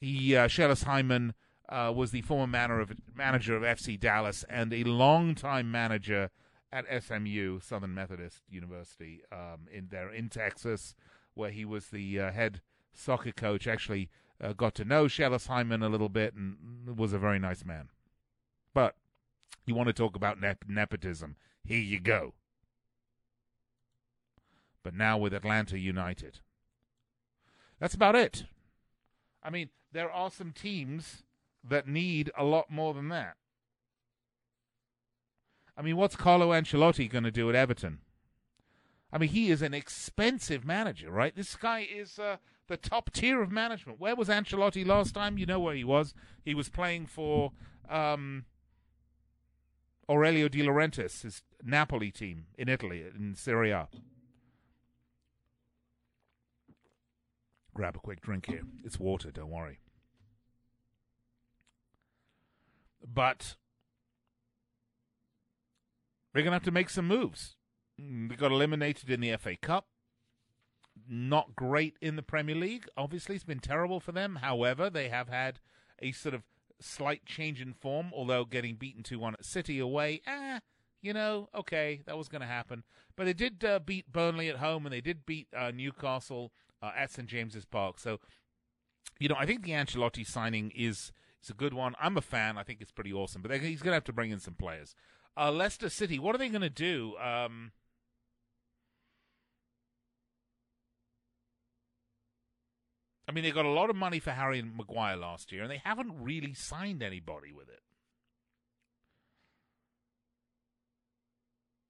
He 0.01 0.37
uh, 0.37 0.49
Schellas 0.49 0.85
Hyndman 0.85 1.33
uh, 1.69 1.93
was 1.95 2.11
the 2.11 2.23
former 2.23 2.81
of, 2.81 2.93
manager 3.15 3.57
of 3.57 3.63
FC 3.63 3.99
Dallas 3.99 4.45
and 4.49 4.73
a 4.73 4.85
longtime 4.85 5.71
manager 5.71 6.31
at 6.73 6.85
SMU, 7.03 7.61
Southern 7.61 7.95
Methodist 7.95 8.43
University, 8.49 9.23
um, 9.33 9.69
in 9.73 9.89
there 9.91 10.11
in 10.11 10.29
Texas, 10.29 10.95
where 11.35 11.51
he 11.51 11.65
was 11.65 11.87
the 11.87 12.21
uh, 12.21 12.31
head 12.33 12.61
soccer 12.93 13.33
coach. 13.33 13.67
Actually, 13.67 14.11
uh, 14.41 14.53
got 14.53 14.75
to 14.77 14.85
know 14.85 15.07
Schellas 15.07 15.49
Hyndman 15.49 15.85
a 15.85 15.89
little 15.89 16.09
bit 16.09 16.35
and 16.35 16.97
was 16.97 17.13
a 17.13 17.19
very 17.19 17.39
nice 17.39 17.65
man. 17.65 17.89
But 18.75 18.97
you 19.67 19.75
want 19.75 19.89
to 19.89 19.93
talk 19.93 20.17
about 20.17 20.39
nepotism? 20.69 21.37
Here 21.65 21.81
you 21.81 22.01
go. 22.01 22.35
But 24.83 24.95
now 24.95 25.19
with 25.19 25.35
Atlanta 25.35 25.79
United. 25.79 26.41
That's 27.79 27.95
about 27.95 28.15
it. 28.15 28.45
I 29.43 29.51
mean, 29.51 29.71
there 29.93 30.11
are 30.11 30.31
some 30.31 30.53
teams 30.53 31.25
that 31.69 31.89
need 31.89 32.31
a 32.37 32.45
lot 32.45 32.71
more 32.71 32.95
than 32.95 33.09
that. 33.09 33.37
I 35.77 35.83
mean, 35.83 35.97
what's 35.97 36.17
Carlo 36.17 36.51
Ancelotti 36.51 37.09
going 37.09 37.25
to 37.25 37.31
do 37.31 37.49
at 37.49 37.55
Everton? 37.55 38.01
I 39.13 39.19
mean, 39.19 39.31
he 39.31 39.51
is 39.51 39.63
an 39.63 39.75
expensive 39.75 40.65
manager, 40.65 41.11
right? 41.11 41.35
This 41.35 41.55
guy 41.57 41.87
is 41.91 42.19
uh, 42.19 42.37
the 42.67 42.77
top 42.77 43.13
tier 43.13 43.41
of 43.41 43.51
management. 43.51 44.01
Where 44.01 44.17
was 44.17 44.29
Ancelotti 44.29 44.85
last 44.85 45.15
time? 45.15 45.39
You 45.39 45.47
know 45.47 45.61
where 45.61 45.75
he 45.75 45.85
was. 45.85 46.15
He 46.45 46.55
was 46.55 46.69
playing 46.69 47.07
for 47.07 47.53
um, 47.89 48.45
Aurelio 50.09 50.49
De 50.49 50.63
Laurentiis, 50.63 51.23
his 51.23 51.43
Napoli 51.63 52.11
team 52.11 52.47
in 52.59 52.69
Italy, 52.69 53.05
in 53.17 53.35
Serie 53.35 53.71
A. 53.71 53.89
Grab 57.73 57.97
a 57.97 58.01
quick 58.01 58.21
drink 58.21 58.47
here. 58.47 58.63
It's 58.85 58.99
water, 58.99 59.31
don't 59.31 59.51
worry. 59.51 59.79
But 63.07 63.57
they're 66.33 66.43
going 66.43 66.53
to 66.53 66.57
have 66.57 66.63
to 66.65 66.71
make 66.71 66.91
some 66.91 67.07
moves. 67.07 67.57
They 67.99 68.37
got 68.37 68.53
eliminated 68.53 69.11
in 69.11 69.21
the 69.21 69.37
FA 69.37 69.57
Cup. 69.57 69.87
Not 71.09 71.57
great 71.57 71.97
in 72.01 72.17
the 72.17 72.23
Premier 72.23 72.55
League. 72.55 72.87
Obviously, 72.97 73.35
it's 73.35 73.45
been 73.45 73.61
terrible 73.61 74.01
for 74.01 74.13
them. 74.13 74.37
However, 74.37 74.91
they 74.91 75.09
have 75.09 75.29
had 75.29 75.61
a 76.01 76.13
sort 76.13 76.35
of 76.35 76.43
slight 76.81 77.25
change 77.25 77.61
in 77.61 77.73
form, 77.73 78.11
although 78.13 78.45
getting 78.45 78.77
beaten 78.77 79.03
2 79.03 79.19
1 79.19 79.35
at 79.35 79.45
City 79.45 79.79
away, 79.79 80.21
eh, 80.27 80.61
you 81.01 81.13
know, 81.13 81.49
okay, 81.55 82.03
that 82.07 82.17
was 82.17 82.29
going 82.29 82.41
to 82.41 82.47
happen. 82.47 82.85
But 83.17 83.25
they 83.25 83.33
did 83.33 83.65
uh, 83.65 83.79
beat 83.79 84.13
Burnley 84.13 84.49
at 84.49 84.57
home, 84.57 84.87
and 84.87 84.93
they 84.93 85.01
did 85.01 85.27
beat 85.27 85.49
uh, 85.57 85.71
Newcastle 85.71 86.53
uh, 86.83 86.93
at 86.97 87.11
St 87.11 87.29
James's 87.29 87.65
Park. 87.65 87.99
So, 87.99 88.21
you 89.19 89.29
know, 89.29 89.37
I 89.39 89.47
think 89.47 89.63
the 89.63 89.73
Ancelotti 89.73 90.27
signing 90.27 90.73
is 90.75 91.13
it's 91.41 91.51
a 91.51 91.55
good 91.55 91.75
one. 91.75 91.95
I'm 92.01 92.17
a 92.17 92.23
fan. 92.23 92.59
I 92.59 92.63
think 92.63 92.81
it's 92.81 92.93
pretty 92.93 93.13
awesome. 93.13 93.43
But 93.43 93.53
he's 93.61 93.83
going 93.83 93.93
to 93.93 93.97
have 93.97 94.05
to 94.05 94.13
bring 94.13 94.31
in 94.31 94.41
some 94.41 94.55
players. 94.55 94.95
Uh, 95.37 95.53
Leicester 95.53 95.89
City, 95.89 96.19
what 96.19 96.35
are 96.35 96.39
they 96.39 96.49
going 96.49 96.63
to 96.63 96.71
do? 96.71 97.15
Um, 97.17 97.73
I 103.29 103.33
mean, 103.33 103.45
they 103.45 103.51
got 103.51 103.67
a 103.67 103.71
lot 103.71 103.91
of 103.91 103.97
money 103.97 104.19
for 104.19 104.33
Harry 104.33 104.59
and 104.59 104.77
Maguire 104.77 105.17
last 105.17 105.53
year, 105.53 105.63
and 105.63 105.71
they 105.71 105.83
haven't 105.85 106.15
really 106.19 106.55
signed 106.55 107.03
anybody 107.03 107.53
with 107.53 107.69
it. 107.69 107.83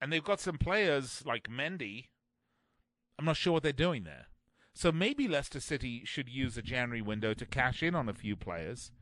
And 0.01 0.13
they've 0.13 0.23
got 0.23 0.41
some 0.41 0.59
players 0.59 1.23
like 1.25 1.49
Mendy. 1.49 2.07
I'm 3.19 3.25
not 3.25 3.37
sure 3.37 3.55
what 3.55 3.63
they're 3.63 3.73
doing 3.73 4.05
there. 4.05 4.27
So 4.75 4.93
maybe 4.93 5.27
Leicester 5.27 5.59
City 5.59 6.03
should 6.05 6.29
use 6.29 6.57
a 6.57 6.63
January 6.63 7.03
window 7.03 7.35
to 7.35 7.47
cash 7.47 7.83
in 7.83 7.95
on 7.95 8.09
a 8.09 8.15
few 8.15 8.37
players 8.37 8.93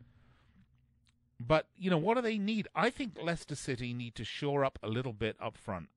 but, 1.39 1.67
you 1.77 1.91
know, 1.91 1.99
what 1.99 2.15
do 2.15 2.23
they 2.23 2.39
need? 2.39 2.69
I 2.75 2.91
think 2.91 3.19
Leicester 3.23 3.55
City 3.55 3.93
need 3.93 4.15
to 4.15 4.25
shore 4.25 4.65
up 4.65 4.79
a 4.83 4.89
little 4.89 5.13
bit 5.13 5.37
up 5.41 5.57
front. 5.59 5.89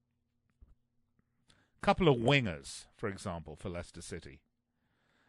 A 1.81 1.85
Couple 1.85 2.09
of 2.09 2.17
wingers, 2.17 2.85
for 2.97 3.07
example, 3.07 3.55
for 3.55 3.69
Leicester 3.69 4.01
City. 4.01 4.41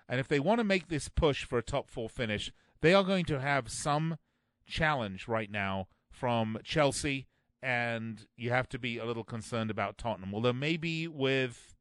And 0.09 0.19
if 0.19 0.27
they 0.27 0.41
want 0.41 0.59
to 0.59 0.65
make 0.65 0.89
this 0.89 1.09
push 1.09 1.45
for 1.45 1.59
a 1.59 1.63
top 1.63 1.89
four 1.89 2.09
finish, 2.09 2.53
they 2.81 2.93
are 2.93 3.05
going 3.05 3.25
to 3.27 3.41
have 3.41 3.71
some 3.71 4.19
challenge 4.67 5.29
right 5.29 5.51
now 5.51 5.87
from 6.11 6.59
Chelsea, 6.65 7.29
and 7.63 8.27
you 8.37 8.51
have 8.51 8.69
to 8.71 8.79
be 8.79 8.99
a 8.99 9.05
little 9.05 9.23
concerned 9.23 9.71
about 9.71 9.97
Tottenham. 9.97 10.35
Although 10.35 10.53
maybe 10.53 11.07
with, 11.07 11.77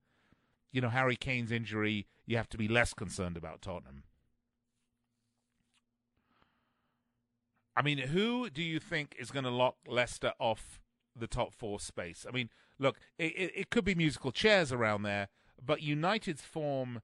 you 0.71 0.81
know, 0.81 0.89
Harry 0.89 1.15
Kane's 1.15 1.51
injury, 1.51 2.05
you 2.27 2.37
have 2.37 2.49
to 2.49 2.57
be 2.57 2.67
less 2.67 2.93
concerned 2.93 3.37
about 3.37 3.63
Tottenham. 3.63 4.03
I 7.79 7.81
mean, 7.81 7.97
who 7.97 8.49
do 8.49 8.61
you 8.61 8.77
think 8.77 9.15
is 9.17 9.31
going 9.31 9.45
to 9.45 9.49
lock 9.49 9.77
Leicester 9.87 10.33
off 10.37 10.81
the 11.15 11.27
top 11.27 11.53
four 11.53 11.79
space? 11.79 12.25
I 12.27 12.33
mean, 12.33 12.49
look, 12.77 12.97
it, 13.17 13.31
it, 13.37 13.51
it 13.55 13.69
could 13.69 13.85
be 13.85 13.95
musical 13.95 14.33
chairs 14.33 14.73
around 14.73 15.03
there, 15.03 15.29
but 15.65 15.81
United's 15.81 16.41
form 16.41 17.01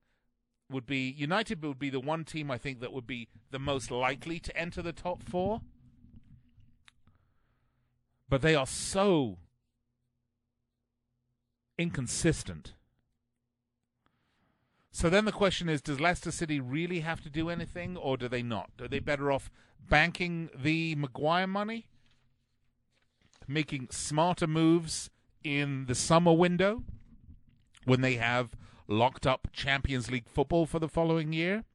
would 0.70 0.86
be 0.86 1.10
United 1.10 1.64
would 1.64 1.80
be 1.80 1.90
the 1.90 2.02
one 2.02 2.26
team 2.26 2.52
I 2.52 2.58
think 2.58 2.82
that 2.82 2.92
would 2.92 3.08
be 3.08 3.30
the 3.52 3.60
most 3.60 3.90
likely 3.90 4.38
to 4.42 4.58
enter 4.58 4.82
the 4.82 4.92
top 4.92 5.24
four. 5.24 5.62
But 8.28 8.42
they 8.42 8.56
are 8.56 8.68
so 8.68 9.38
inconsistent. 11.78 12.74
So 14.96 15.10
then 15.10 15.26
the 15.26 15.34
question 15.34 15.68
is 15.68 15.82
does 15.82 16.00
Leicester 16.00 16.32
City 16.32 16.62
really 16.62 17.02
have 17.02 17.20
to 17.24 17.30
do 17.30 17.50
anything 17.50 17.98
or 17.98 18.16
do 18.16 18.30
they 18.30 18.42
not? 18.42 18.70
Are 18.80 18.88
they 18.88 19.00
better 19.00 19.30
off 19.30 19.52
banking 19.90 20.50
the 20.58 20.96
Maguire 20.96 21.48
money? 21.48 21.88
Making 23.46 23.90
smarter 23.92 24.48
moves 24.48 25.10
in 25.44 25.88
the 25.88 25.96
summer 25.96 26.32
window 26.32 26.84
when 27.84 28.00
they 28.00 28.14
have 28.14 28.52
locked 28.88 29.28
up 29.28 29.50
Champions 29.52 30.10
League 30.10 30.30
football 30.30 30.66
for 30.66 30.80
the 30.80 30.88
following 30.88 31.34
year, 31.34 31.66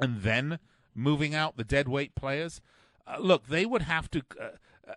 and 0.00 0.22
then 0.22 0.60
moving 0.94 1.34
out 1.34 1.58
the 1.58 1.62
deadweight 1.62 2.14
players. 2.14 2.62
Uh, 3.06 3.18
look, 3.20 3.48
they 3.48 3.66
would 3.66 3.82
have 3.82 4.10
to. 4.12 4.22
Uh, 4.40 4.48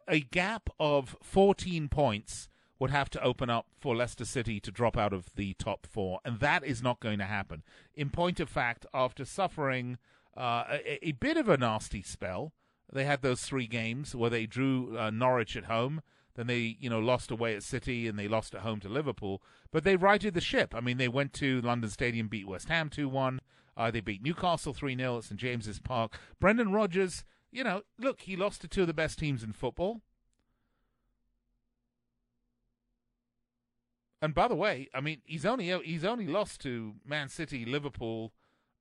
a 0.08 0.22
gap 0.22 0.70
of 0.80 1.18
14 1.22 1.90
points 1.90 2.48
would 2.80 2.92
have 2.92 3.10
to 3.12 3.24
open 3.24 3.50
up 3.50 3.68
for 3.80 3.96
Leicester 3.96 4.26
City 4.26 4.60
to 4.60 4.72
drop 4.72 4.98
out 4.98 5.14
of 5.14 5.34
the 5.36 5.54
top 5.56 5.86
four, 5.86 6.20
and 6.24 6.40
that 6.40 6.64
is 6.64 6.82
not 6.84 7.00
going 7.00 7.20
to 7.20 7.26
happen. 7.26 7.64
In 7.96 8.10
point 8.10 8.40
of 8.40 8.50
fact, 8.50 8.86
after 8.94 9.26
suffering 9.26 9.98
uh, 10.36 10.64
a, 10.70 11.08
a, 11.08 11.12
bit 11.14 11.38
of 11.38 11.50
a 11.50 11.58
nasty 11.58 12.02
spell, 12.02 12.54
they 12.92 13.06
had 13.06 13.22
those 13.22 13.42
three 13.42 13.68
games 13.68 14.16
where 14.16 14.30
they 14.30 14.46
drew 14.46 14.98
uh, 14.98 15.10
Norwich 15.10 15.58
at 15.58 15.66
home, 15.66 16.02
then 16.36 16.48
they, 16.48 16.78
you 16.80 16.90
know, 16.90 17.00
lost 17.00 17.32
away 17.32 17.56
at 17.56 17.64
City 17.64 18.08
and 18.08 18.18
they 18.18 18.28
lost 18.28 18.54
at 18.54 18.62
home 18.62 18.80
to 18.82 18.90
Liverpool. 18.90 19.42
But 19.72 19.84
they 19.84 19.96
righted 19.96 20.36
the 20.36 20.42
ship. 20.42 20.76
I 20.76 20.82
mean, 20.82 20.98
they 20.98 21.08
went 21.08 21.34
to 21.34 21.62
London 21.62 21.90
Stadium, 21.90 22.28
beat 22.28 22.48
West 22.48 22.70
Ham 22.70 22.90
2 22.90 23.10
1. 23.10 23.42
Uh, 23.76 23.92
they 23.92 24.02
beat 24.02 24.24
Newcastle 24.24 24.74
3 24.74 24.96
0 24.96 25.18
at 25.18 25.24
St 25.24 25.40
James's 25.40 25.80
Park. 25.80 26.18
Brendan 26.40 26.72
Rodgers, 26.72 27.24
you 27.52 27.64
know, 27.64 27.82
look, 28.00 28.22
he 28.22 28.36
lost 28.36 28.62
to 28.62 28.68
two 28.68 28.82
of 28.82 28.88
the 28.88 28.94
best 28.94 29.18
teams 29.18 29.44
in 29.44 29.52
football. 29.52 30.02
And 34.22 34.34
by 34.34 34.48
the 34.48 34.56
way, 34.56 34.90
I 34.94 35.02
mean 35.02 35.22
he's 35.26 35.46
only 35.46 35.70
he's 35.84 36.06
only 36.06 36.28
lost 36.28 36.62
to 36.62 36.96
Man 37.06 37.30
City, 37.30 37.66
Liverpool, 37.66 38.34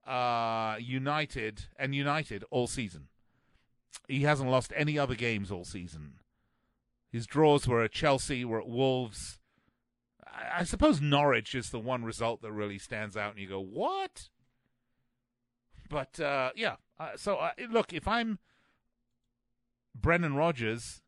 uh, 0.07 0.77
United, 0.81 1.67
and 1.79 1.95
United 1.95 2.45
all 2.51 2.67
season. 2.67 3.09
He 4.09 4.23
hasn't 4.23 4.51
lost 4.51 4.73
any 4.77 4.99
other 4.99 5.15
games 5.15 5.51
all 5.51 5.65
season. 5.65 6.15
His 7.11 7.27
draws 7.27 7.67
were 7.67 7.83
at 7.83 7.93
Chelsea, 7.93 8.45
were 8.45 8.61
at 8.61 8.69
Wolves. 8.69 9.39
I, 10.27 10.61
I 10.61 10.65
suppose 10.65 11.01
Norwich 11.01 11.55
is 11.55 11.71
the 11.71 11.79
one 11.79 12.05
result 12.05 12.43
that 12.43 12.53
really 12.53 12.79
stands 12.79 13.17
out, 13.17 13.33
and 13.33 13.41
you 13.41 13.49
go, 13.49 13.61
"What?" 13.61 14.29
But 15.89 16.19
uh, 16.19 16.51
yeah, 16.57 16.77
uh, 16.99 17.11
so 17.17 17.37
uh, 17.37 17.51
look, 17.71 17.93
if 17.93 18.09
I'm 18.09 18.39
Brendan 19.95 20.35
Rodgers, 20.35 21.03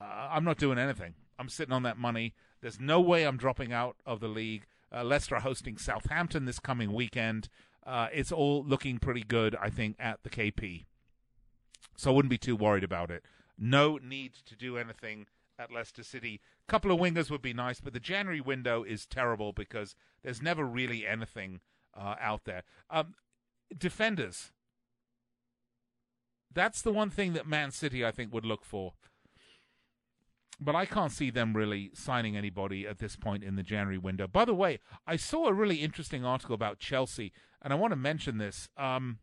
uh, 0.00 0.28
I'm 0.30 0.44
not 0.44 0.58
doing 0.58 0.78
anything. 0.78 1.14
I'm 1.38 1.48
sitting 1.48 1.72
on 1.72 1.82
that 1.82 1.98
money. 1.98 2.34
There's 2.66 2.80
no 2.80 3.00
way 3.00 3.22
I'm 3.22 3.36
dropping 3.36 3.72
out 3.72 3.94
of 4.04 4.18
the 4.18 4.26
league. 4.26 4.66
Uh, 4.92 5.04
Leicester 5.04 5.36
hosting 5.36 5.78
Southampton 5.78 6.46
this 6.46 6.58
coming 6.58 6.92
weekend. 6.92 7.48
Uh, 7.86 8.08
it's 8.12 8.32
all 8.32 8.64
looking 8.64 8.98
pretty 8.98 9.22
good, 9.22 9.54
I 9.54 9.70
think, 9.70 9.94
at 10.00 10.24
the 10.24 10.30
KP. 10.30 10.84
So 11.96 12.10
I 12.10 12.14
wouldn't 12.14 12.30
be 12.30 12.38
too 12.38 12.56
worried 12.56 12.82
about 12.82 13.12
it. 13.12 13.22
No 13.56 14.00
need 14.02 14.32
to 14.46 14.56
do 14.56 14.76
anything 14.78 15.26
at 15.56 15.70
Leicester 15.70 16.02
City. 16.02 16.40
A 16.68 16.68
couple 16.68 16.90
of 16.90 16.98
wingers 16.98 17.30
would 17.30 17.40
be 17.40 17.54
nice, 17.54 17.80
but 17.80 17.92
the 17.92 18.00
January 18.00 18.40
window 18.40 18.82
is 18.82 19.06
terrible 19.06 19.52
because 19.52 19.94
there's 20.24 20.42
never 20.42 20.64
really 20.64 21.06
anything 21.06 21.60
uh, 21.96 22.16
out 22.20 22.46
there. 22.46 22.64
Um, 22.90 23.14
defenders. 23.78 24.50
That's 26.52 26.82
the 26.82 26.92
one 26.92 27.10
thing 27.10 27.32
that 27.34 27.46
Man 27.46 27.70
City, 27.70 28.04
I 28.04 28.10
think, 28.10 28.34
would 28.34 28.44
look 28.44 28.64
for. 28.64 28.94
But 30.58 30.74
I 30.74 30.86
can't 30.86 31.12
see 31.12 31.30
them 31.30 31.54
really 31.54 31.90
signing 31.92 32.36
anybody 32.36 32.86
at 32.86 32.98
this 32.98 33.14
point 33.14 33.44
in 33.44 33.56
the 33.56 33.62
January 33.62 33.98
window. 33.98 34.26
By 34.26 34.46
the 34.46 34.54
way, 34.54 34.78
I 35.06 35.16
saw 35.16 35.46
a 35.46 35.52
really 35.52 35.76
interesting 35.76 36.24
article 36.24 36.54
about 36.54 36.78
Chelsea, 36.78 37.32
and 37.60 37.72
I 37.72 37.76
want 37.76 37.92
to 37.92 37.96
mention 37.96 38.38
this. 38.38 38.68
Um, 38.76 39.18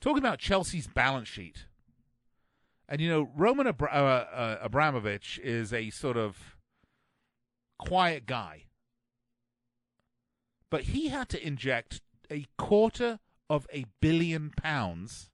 talking 0.00 0.18
about 0.18 0.38
Chelsea's 0.38 0.86
balance 0.86 1.28
sheet. 1.28 1.66
And 2.88 3.00
you 3.00 3.08
know, 3.08 3.28
Roman 3.34 3.66
uh, 3.66 3.70
uh, 3.70 4.58
Abramovich 4.62 5.40
is 5.42 5.72
a 5.72 5.90
sort 5.90 6.16
of 6.16 6.56
quiet 7.78 8.26
guy, 8.26 8.66
but 10.70 10.82
he 10.82 11.08
had 11.08 11.28
to 11.30 11.44
inject 11.44 12.00
a 12.30 12.46
quarter 12.56 13.18
of 13.50 13.66
a 13.72 13.86
billion 14.00 14.50
pounds 14.50 15.30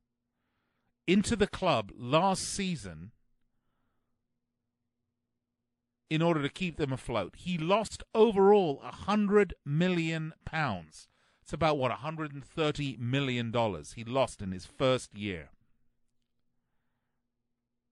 into 1.06 1.36
the 1.36 1.46
club 1.46 1.92
last 1.94 2.42
season 2.42 3.12
in 6.12 6.22
order 6.22 6.42
to 6.42 6.48
keep 6.48 6.76
them 6.76 6.92
afloat. 6.92 7.34
He 7.36 7.56
lost 7.56 8.02
overall 8.14 8.80
a 8.84 8.92
hundred 8.92 9.54
million 9.64 10.34
pounds. 10.44 11.08
It's 11.42 11.52
about 11.52 11.78
what, 11.78 11.90
$130 11.90 12.98
million 12.98 13.52
he 13.94 14.04
lost 14.04 14.42
in 14.42 14.52
his 14.52 14.66
first 14.66 15.16
year 15.16 15.50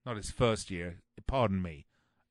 not 0.04 0.16
his 0.16 0.30
first 0.30 0.70
year. 0.70 1.02
Pardon 1.26 1.62
me. 1.62 1.86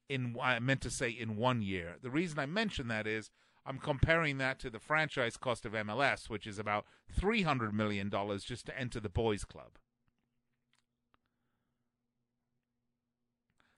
In 0.08 0.36
I 0.41 0.60
meant 0.60 0.82
to 0.82 0.89
say 0.89 1.10
in 1.10 1.38
one 1.38 1.62
year. 1.62 1.95
The 2.02 2.10
reason 2.10 2.39
I 2.39 2.45
mention 2.45 2.88
that 2.88 3.06
is 3.06 3.30
I'm 3.65 3.78
comparing 3.78 4.38
that 4.39 4.60
to 4.60 4.69
the 4.69 4.80
franchise 4.80 5.38
cost 5.38 5.65
of 5.65 5.73
MLS, 5.73 6.30
which 6.30 6.47
is 6.47 6.58
about 6.58 6.86
three 7.12 7.43
hundred 7.43 7.73
million 7.73 8.10
dollars 8.10 8.43
just 8.43 8.65
to 8.65 8.78
enter 8.78 8.99
the 8.99 9.10
boys' 9.10 9.45
club. 9.45 9.78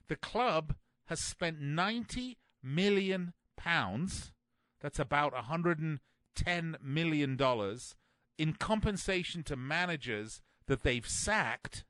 The 0.08 0.16
club 0.16 0.74
has 1.06 1.20
spent 1.20 1.60
ninety 1.60 2.38
million 2.62 3.32
pounds. 3.56 4.32
That's 4.80 4.98
about 4.98 5.34
hundred 5.34 5.78
and 5.78 6.00
ten 6.34 6.76
million 6.82 7.36
dollars 7.36 7.94
in 8.38 8.54
compensation 8.54 9.42
to 9.44 9.56
managers 9.56 10.40
that 10.66 10.82
they've 10.82 11.06
sacked 11.06 11.84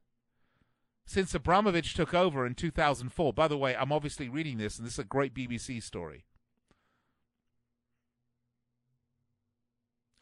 since 1.05 1.35
Abramovich 1.35 1.95
took 1.95 2.15
over 2.15 2.47
in 2.47 2.55
2004. 2.55 3.33
By 3.33 3.49
the 3.49 3.59
way, 3.59 3.77
I'm 3.77 3.93
obviously 3.93 4.29
reading 4.29 4.59
this, 4.59 4.79
and 4.79 4.87
this 4.87 4.95
is 4.95 4.99
a 5.01 5.05
great 5.05 5.35
BBC 5.35 5.83
story. 5.83 6.25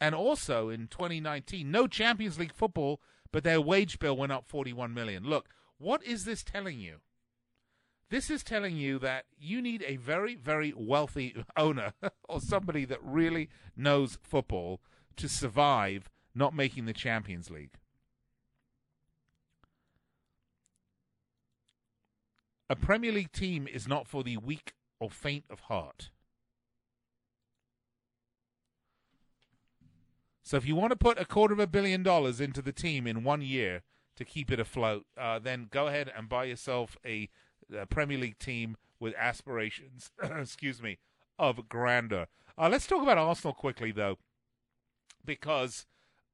And 0.00 0.14
also 0.14 0.70
in 0.70 0.86
2019, 0.88 1.70
no 1.70 1.86
Champions 1.86 2.38
League 2.38 2.54
football, 2.54 3.00
but 3.32 3.44
their 3.44 3.60
wage 3.60 3.98
bill 3.98 4.16
went 4.16 4.32
up 4.32 4.48
41 4.48 4.94
million. 4.94 5.24
Look, 5.24 5.48
what 5.78 6.02
is 6.02 6.24
this 6.24 6.42
telling 6.42 6.80
you? 6.80 7.00
This 8.10 8.28
is 8.28 8.42
telling 8.42 8.76
you 8.76 8.98
that 8.98 9.26
you 9.38 9.62
need 9.62 9.84
a 9.86 9.96
very, 9.96 10.34
very 10.34 10.74
wealthy 10.76 11.44
owner 11.56 11.92
or 12.28 12.40
somebody 12.40 12.84
that 12.84 12.98
really 13.02 13.48
knows 13.76 14.18
football 14.20 14.80
to 15.16 15.28
survive 15.28 16.10
not 16.34 16.54
making 16.54 16.86
the 16.86 16.92
Champions 16.92 17.50
League. 17.50 17.78
A 22.68 22.76
Premier 22.76 23.12
League 23.12 23.32
team 23.32 23.66
is 23.66 23.88
not 23.88 24.06
for 24.06 24.22
the 24.22 24.36
weak 24.36 24.74
or 25.00 25.10
faint 25.10 25.44
of 25.50 25.60
heart. 25.60 26.10
So 30.42 30.56
if 30.56 30.66
you 30.66 30.74
want 30.74 30.90
to 30.90 30.96
put 30.96 31.20
a 31.20 31.24
quarter 31.24 31.54
of 31.54 31.60
a 31.60 31.66
billion 31.66 32.02
dollars 32.02 32.40
into 32.40 32.60
the 32.60 32.72
team 32.72 33.06
in 33.06 33.22
one 33.22 33.40
year 33.40 33.82
to 34.16 34.24
keep 34.24 34.50
it 34.50 34.60
afloat, 34.60 35.06
uh, 35.16 35.38
then 35.38 35.68
go 35.70 35.86
ahead 35.86 36.12
and 36.16 36.28
buy 36.28 36.44
yourself 36.44 36.96
a, 37.04 37.28
a 37.76 37.86
Premier 37.86 38.18
League 38.18 38.38
team 38.38 38.76
with 38.98 39.14
aspirations, 39.16 40.10
excuse 40.22 40.82
me, 40.82 40.98
of 41.38 41.68
grandeur. 41.68 42.26
Uh, 42.58 42.68
let's 42.68 42.86
talk 42.86 43.02
about 43.02 43.18
Arsenal 43.18 43.54
quickly, 43.54 43.92
though, 43.92 44.18
because 45.24 45.86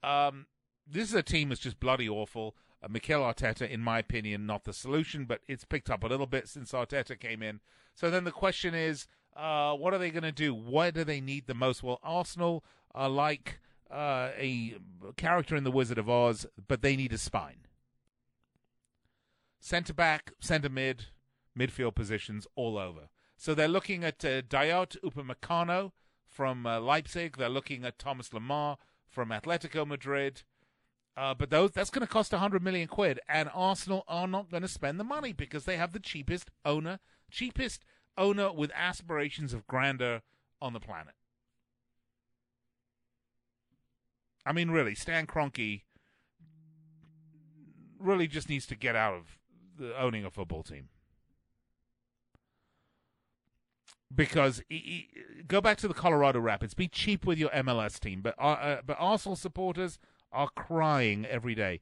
um, 0.02 0.46
this 0.86 1.08
is 1.08 1.14
a 1.14 1.22
team 1.22 1.48
that's 1.48 1.60
just 1.60 1.80
bloody 1.80 2.08
awful. 2.08 2.56
Uh, 2.82 2.88
Mikel 2.88 3.22
Arteta, 3.22 3.68
in 3.68 3.80
my 3.80 3.98
opinion, 3.98 4.46
not 4.46 4.64
the 4.64 4.72
solution, 4.72 5.24
but 5.24 5.40
it's 5.46 5.64
picked 5.64 5.90
up 5.90 6.02
a 6.02 6.08
little 6.08 6.26
bit 6.26 6.48
since 6.48 6.72
Arteta 6.72 7.18
came 7.18 7.42
in. 7.42 7.60
So 7.94 8.10
then 8.10 8.24
the 8.24 8.32
question 8.32 8.74
is, 8.74 9.06
uh, 9.36 9.74
what 9.74 9.94
are 9.94 9.98
they 9.98 10.10
going 10.10 10.22
to 10.22 10.32
do? 10.32 10.54
What 10.54 10.94
do 10.94 11.04
they 11.04 11.20
need 11.20 11.46
the 11.46 11.54
most? 11.54 11.82
Well, 11.82 12.00
Arsenal 12.02 12.64
are 12.94 13.08
like 13.08 13.60
uh, 13.90 14.30
a 14.36 14.76
character 15.16 15.56
in 15.56 15.64
The 15.64 15.70
Wizard 15.70 15.98
of 15.98 16.08
Oz, 16.08 16.46
but 16.66 16.82
they 16.82 16.96
need 16.96 17.12
a 17.12 17.18
spine. 17.18 17.66
Centre 19.60 19.94
back, 19.94 20.32
centre 20.40 20.68
mid, 20.68 21.06
midfield 21.58 21.94
positions 21.94 22.46
all 22.54 22.78
over. 22.78 23.08
So 23.36 23.54
they're 23.54 23.68
looking 23.68 24.04
at 24.04 24.24
uh, 24.24 24.42
Dayot 24.42 24.96
Upamecano 25.04 25.92
from 26.26 26.66
uh, 26.66 26.80
Leipzig. 26.80 27.36
They're 27.36 27.48
looking 27.48 27.84
at 27.84 27.98
Thomas 27.98 28.30
Lemar 28.30 28.76
from 29.08 29.30
Atletico 29.30 29.86
Madrid. 29.86 30.42
Uh, 31.16 31.32
but 31.34 31.48
those 31.48 31.70
that's 31.70 31.90
going 31.90 32.06
to 32.06 32.12
cost 32.12 32.32
100 32.32 32.62
million 32.62 32.86
quid, 32.88 33.18
and 33.26 33.48
Arsenal 33.54 34.04
are 34.06 34.28
not 34.28 34.50
going 34.50 34.62
to 34.62 34.68
spend 34.68 35.00
the 35.00 35.04
money 35.04 35.32
because 35.32 35.64
they 35.64 35.78
have 35.78 35.92
the 35.92 35.98
cheapest 35.98 36.50
owner, 36.64 36.98
cheapest 37.30 37.84
owner 38.18 38.52
with 38.52 38.70
aspirations 38.74 39.54
of 39.54 39.66
grandeur 39.66 40.20
on 40.60 40.74
the 40.74 40.80
planet. 40.80 41.14
I 44.44 44.52
mean, 44.52 44.70
really, 44.70 44.94
Stan 44.94 45.26
Kroenke 45.26 45.82
really 47.98 48.26
just 48.26 48.48
needs 48.48 48.66
to 48.66 48.76
get 48.76 48.94
out 48.94 49.14
of 49.14 49.38
the 49.78 49.98
owning 49.98 50.24
a 50.24 50.30
football 50.30 50.62
team. 50.62 50.90
Because 54.14 54.62
he, 54.68 54.76
he, 54.76 55.08
go 55.48 55.60
back 55.60 55.78
to 55.78 55.88
the 55.88 55.94
Colorado 55.94 56.38
Rapids, 56.38 56.74
be 56.74 56.86
cheap 56.86 57.26
with 57.26 57.38
your 57.38 57.50
MLS 57.50 57.98
team, 57.98 58.20
but 58.22 58.34
uh, 58.38 58.52
uh, 58.52 58.80
but 58.86 58.96
Arsenal 59.00 59.34
supporters 59.34 59.98
are 60.32 60.48
crying 60.54 61.26
every 61.26 61.54
day. 61.54 61.80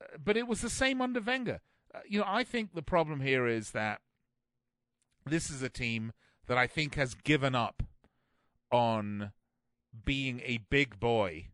Uh, 0.00 0.18
but 0.22 0.36
it 0.36 0.48
was 0.48 0.62
the 0.62 0.70
same 0.70 1.00
under 1.00 1.20
Wenger. 1.20 1.60
Uh, 1.94 2.00
you 2.08 2.18
know, 2.18 2.26
I 2.26 2.42
think 2.42 2.74
the 2.74 2.82
problem 2.82 3.20
here 3.20 3.46
is 3.46 3.70
that 3.70 4.00
this 5.24 5.48
is 5.48 5.62
a 5.62 5.68
team 5.68 6.12
that 6.46 6.58
I 6.58 6.66
think 6.66 6.96
has 6.96 7.14
given 7.14 7.54
up 7.54 7.84
on 8.72 9.32
being 10.04 10.40
a 10.44 10.58
big 10.70 10.98
boy 10.98 11.48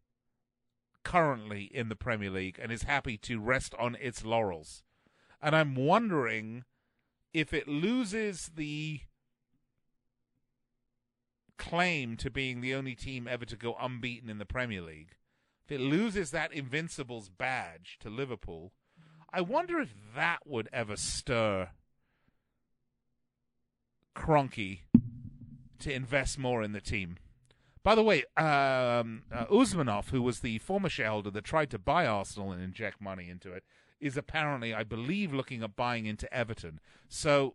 currently 1.05 1.65
in 1.65 1.89
the 1.89 1.97
Premier 1.97 2.31
League 2.31 2.59
and 2.61 2.73
is 2.73 2.83
happy 2.83 3.17
to 3.19 3.41
rest 3.41 3.75
on 3.79 3.97
its 4.01 4.25
laurels. 4.25 4.83
And 5.41 5.55
I'm 5.55 5.75
wondering 5.75 6.65
if 7.33 7.53
it 7.55 7.69
loses 7.69 8.51
the 8.57 9.01
claim 11.59 12.17
to 12.17 12.31
being 12.31 12.61
the 12.61 12.75
only 12.75 12.95
team 12.95 13.27
ever 13.29 13.45
to 13.45 13.57
go 13.57 13.77
unbeaten 13.81 14.29
in 14.29 14.39
the 14.39 14.45
Premier 14.45 14.83
League, 14.83 15.17
if 15.65 15.73
it 15.73 15.81
loses 15.81 16.31
that 16.31 16.53
Invincibles 16.53 17.29
badge 17.29 17.99
to 18.01 18.09
Liverpool, 18.09 18.73
I 19.33 19.41
wonder 19.41 19.81
if 19.81 19.95
that 20.15 20.47
would 20.47 20.69
ever 20.73 20.97
stir 20.97 21.71
Kroenke 24.15 24.81
to 25.81 25.93
invest 25.93 26.39
more 26.39 26.63
in 26.63 26.73
the 26.73 26.81
team. 26.81 27.17
By 27.83 27.95
the 27.95 28.03
way, 28.03 28.25
um, 28.37 29.23
uh, 29.31 29.47
Usmanov, 29.47 30.11
who 30.11 30.23
was 30.23 30.41
the 30.41 30.59
former 30.59 30.89
shareholder 30.89 31.31
that 31.31 31.45
tried 31.45 31.71
to 31.71 31.79
buy 31.79 32.07
Arsenal 32.07 32.51
and 32.51 32.63
inject 32.63 33.01
money 33.01 33.29
into 33.29 33.53
it, 33.53 33.63
is 34.01 34.17
apparently, 34.17 34.75
I 34.75 34.83
believe, 34.83 35.33
looking 35.33 35.63
at 35.63 35.77
buying 35.77 36.07
into 36.07 36.33
Everton. 36.33 36.81
So, 37.09 37.55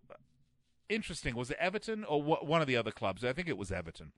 interesting. 0.91 1.35
Was 1.35 1.49
it 1.51 1.57
Everton 1.59 2.03
or 2.03 2.21
wh- 2.21 2.43
one 2.43 2.61
of 2.61 2.67
the 2.67 2.77
other 2.77 2.91
clubs? 2.91 3.23
I 3.23 3.33
think 3.33 3.47
it 3.47 3.57
was 3.57 3.71
Everton. 3.71 4.11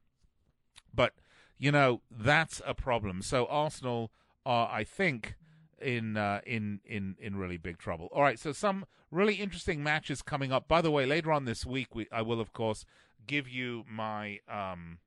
But, 0.94 1.14
you 1.58 1.72
know, 1.72 2.02
that's 2.12 2.62
a 2.66 2.74
problem. 2.74 3.22
So, 3.22 3.46
Arsenal 3.46 4.12
are, 4.46 4.70
I 4.72 4.84
think, 4.84 5.36
in 5.84 6.18
uh, 6.18 6.42
in 6.46 6.80
in 6.86 7.16
in 7.20 7.36
really 7.36 7.58
big 7.58 7.78
trouble. 7.78 8.10
All 8.12 8.22
right, 8.22 8.40
so 8.40 8.52
some 8.52 8.86
really 9.12 9.36
interesting 9.36 9.84
matches 9.84 10.22
coming 10.22 10.52
up. 10.52 10.68
By 10.68 10.82
the 10.82 10.92
way, 10.92 11.06
later 11.06 11.32
on 11.32 11.46
this 11.46 11.66
week, 11.66 11.94
we 11.94 12.08
I 12.12 12.22
will 12.22 12.40
of 12.40 12.54
course 12.54 12.86
give 13.28 13.48
you 13.48 13.84
my 13.90 14.40
um, 14.50 15.00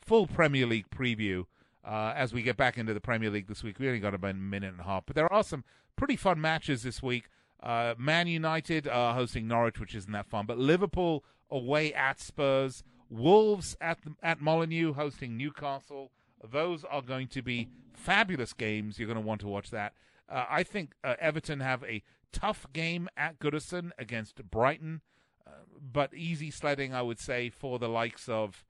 full 0.00 0.26
Premier 0.26 0.66
League 0.66 0.90
preview 0.90 1.46
uh, 1.84 2.12
as 2.16 2.32
we 2.32 2.42
get 2.42 2.56
back 2.56 2.76
into 2.76 2.94
the 2.94 3.00
Premier 3.00 3.30
League 3.30 3.48
this 3.48 3.62
week. 3.62 3.78
We 3.78 3.86
only 3.86 4.00
got 4.00 4.14
about 4.14 4.32
a 4.32 4.34
minute 4.34 4.72
and 4.72 4.80
a 4.80 4.84
half, 4.84 5.04
but 5.06 5.16
there 5.16 5.32
are 5.32 5.44
some 5.44 5.64
pretty 5.96 6.16
fun 6.16 6.40
matches 6.40 6.82
this 6.82 7.02
week. 7.02 7.28
Uh, 7.62 7.94
Man 7.96 8.26
United 8.26 8.88
uh, 8.88 9.14
hosting 9.14 9.46
Norwich, 9.46 9.78
which 9.78 9.94
isn't 9.94 10.12
that 10.12 10.26
fun, 10.26 10.46
but 10.46 10.58
Liverpool 10.58 11.24
away 11.50 11.92
at 11.94 12.18
Spurs, 12.18 12.82
Wolves 13.08 13.76
at 13.80 13.98
at 14.22 14.40
Molineux 14.40 14.94
hosting 14.94 15.36
Newcastle. 15.36 16.10
Those 16.42 16.84
are 16.84 17.02
going 17.02 17.28
to 17.28 17.42
be 17.42 17.68
fabulous 17.92 18.52
games. 18.52 18.98
You're 18.98 19.06
going 19.06 19.20
to 19.20 19.26
want 19.26 19.40
to 19.42 19.48
watch 19.48 19.70
that. 19.70 19.92
Uh, 20.28 20.44
I 20.50 20.62
think 20.62 20.94
uh, 21.04 21.14
Everton 21.20 21.60
have 21.60 21.84
a 21.84 22.02
tough 22.32 22.66
game 22.72 23.08
at 23.16 23.38
Goodison 23.38 23.90
against 23.98 24.42
Brighton, 24.50 25.02
uh, 25.46 25.50
but 25.80 26.14
easy 26.14 26.50
sledding, 26.50 26.94
I 26.94 27.02
would 27.02 27.20
say, 27.20 27.50
for 27.50 27.78
the 27.78 27.88
likes 27.88 28.28
of 28.28 28.64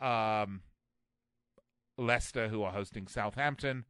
um, 0.00 0.62
Leicester, 1.98 2.48
who 2.48 2.62
are 2.62 2.72
hosting 2.72 3.08
Southampton. 3.08 3.84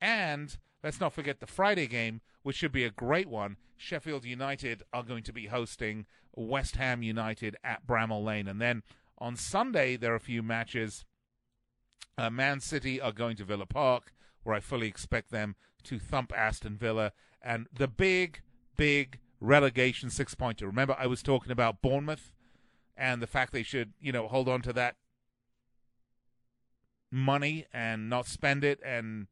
And 0.00 0.56
let's 0.84 1.00
not 1.00 1.14
forget 1.14 1.40
the 1.40 1.46
Friday 1.46 1.86
game, 1.86 2.20
which 2.42 2.56
should 2.56 2.70
be 2.70 2.84
a 2.84 2.90
great 2.90 3.28
one. 3.28 3.56
Sheffield 3.76 4.24
United 4.24 4.82
are 4.92 5.02
going 5.02 5.24
to 5.24 5.32
be 5.32 5.46
hosting 5.46 6.04
West 6.34 6.76
Ham 6.76 7.02
United 7.02 7.56
at 7.64 7.86
Bramall 7.86 8.22
Lane. 8.22 8.46
And 8.46 8.60
then 8.60 8.82
on 9.18 9.34
Sunday, 9.34 9.96
there 9.96 10.12
are 10.12 10.16
a 10.16 10.20
few 10.20 10.42
matches. 10.42 11.06
Uh, 12.18 12.28
Man 12.28 12.60
City 12.60 13.00
are 13.00 13.12
going 13.12 13.34
to 13.36 13.44
Villa 13.44 13.66
Park, 13.66 14.12
where 14.42 14.54
I 14.54 14.60
fully 14.60 14.86
expect 14.86 15.30
them 15.30 15.56
to 15.84 15.98
thump 15.98 16.32
Aston 16.36 16.76
Villa. 16.76 17.12
And 17.42 17.66
the 17.72 17.88
big, 17.88 18.42
big 18.76 19.20
relegation 19.40 20.10
six 20.10 20.34
pointer. 20.34 20.66
Remember, 20.66 20.94
I 20.98 21.06
was 21.06 21.22
talking 21.22 21.50
about 21.50 21.80
Bournemouth 21.80 22.32
and 22.94 23.22
the 23.22 23.26
fact 23.26 23.52
they 23.52 23.62
should, 23.62 23.94
you 24.00 24.12
know, 24.12 24.28
hold 24.28 24.48
on 24.48 24.60
to 24.62 24.72
that 24.74 24.96
money 27.10 27.64
and 27.72 28.10
not 28.10 28.26
spend 28.26 28.64
it 28.64 28.80
and 28.84 29.28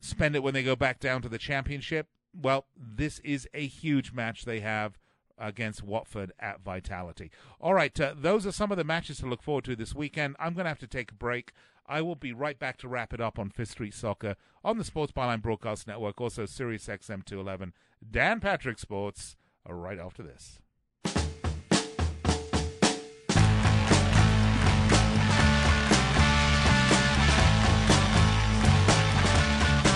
spend 0.00 0.36
it 0.36 0.42
when 0.42 0.54
they 0.54 0.62
go 0.62 0.76
back 0.76 1.00
down 1.00 1.22
to 1.22 1.28
the 1.28 1.38
championship. 1.38 2.08
Well, 2.34 2.66
this 2.76 3.18
is 3.20 3.48
a 3.54 3.66
huge 3.66 4.12
match 4.12 4.44
they 4.44 4.60
have 4.60 4.98
against 5.38 5.82
Watford 5.82 6.32
at 6.38 6.60
Vitality. 6.60 7.30
All 7.60 7.74
right, 7.74 7.98
uh, 8.00 8.14
those 8.16 8.46
are 8.46 8.52
some 8.52 8.70
of 8.70 8.76
the 8.76 8.84
matches 8.84 9.18
to 9.18 9.26
look 9.26 9.42
forward 9.42 9.64
to 9.64 9.76
this 9.76 9.94
weekend. 9.94 10.36
I'm 10.38 10.54
going 10.54 10.64
to 10.64 10.70
have 10.70 10.78
to 10.80 10.86
take 10.86 11.12
a 11.12 11.14
break. 11.14 11.52
I 11.86 12.02
will 12.02 12.16
be 12.16 12.32
right 12.32 12.58
back 12.58 12.76
to 12.78 12.88
wrap 12.88 13.14
it 13.14 13.20
up 13.20 13.38
on 13.38 13.50
Fifth 13.50 13.70
Street 13.70 13.94
Soccer 13.94 14.36
on 14.62 14.76
the 14.76 14.84
Sports 14.84 15.12
Byline 15.12 15.40
Broadcast 15.40 15.86
Network, 15.86 16.20
also 16.20 16.44
Sirius 16.44 16.86
XM 16.86 17.24
211. 17.24 17.72
Dan 18.10 18.40
Patrick 18.40 18.78
Sports, 18.78 19.36
right 19.66 19.98
after 19.98 20.22
this. 20.22 20.60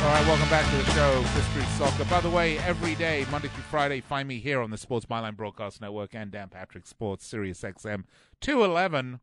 All 0.03 0.09
right, 0.09 0.27
welcome 0.27 0.49
back 0.49 0.69
to 0.69 0.77
the 0.79 0.91
show, 0.91 1.23
Street 1.53 1.69
Soccer. 1.79 2.05
By 2.07 2.21
the 2.21 2.29
way, 2.29 2.59
every 2.59 2.97
day, 2.97 3.25
Monday 3.31 3.47
through 3.47 3.63
Friday, 3.63 4.01
find 4.01 4.27
me 4.27 4.41
here 4.41 4.61
on 4.61 4.73
the 4.73 4.77
Sports 4.77 5.07
Byline 5.07 5.37
Broadcast 5.37 5.81
Network 5.81 6.13
and 6.13 6.33
Dan 6.33 6.49
Patrick 6.49 6.89
Sports, 6.89 7.25
Sirius 7.25 7.63
XM 7.63 8.03
211. 8.41 9.21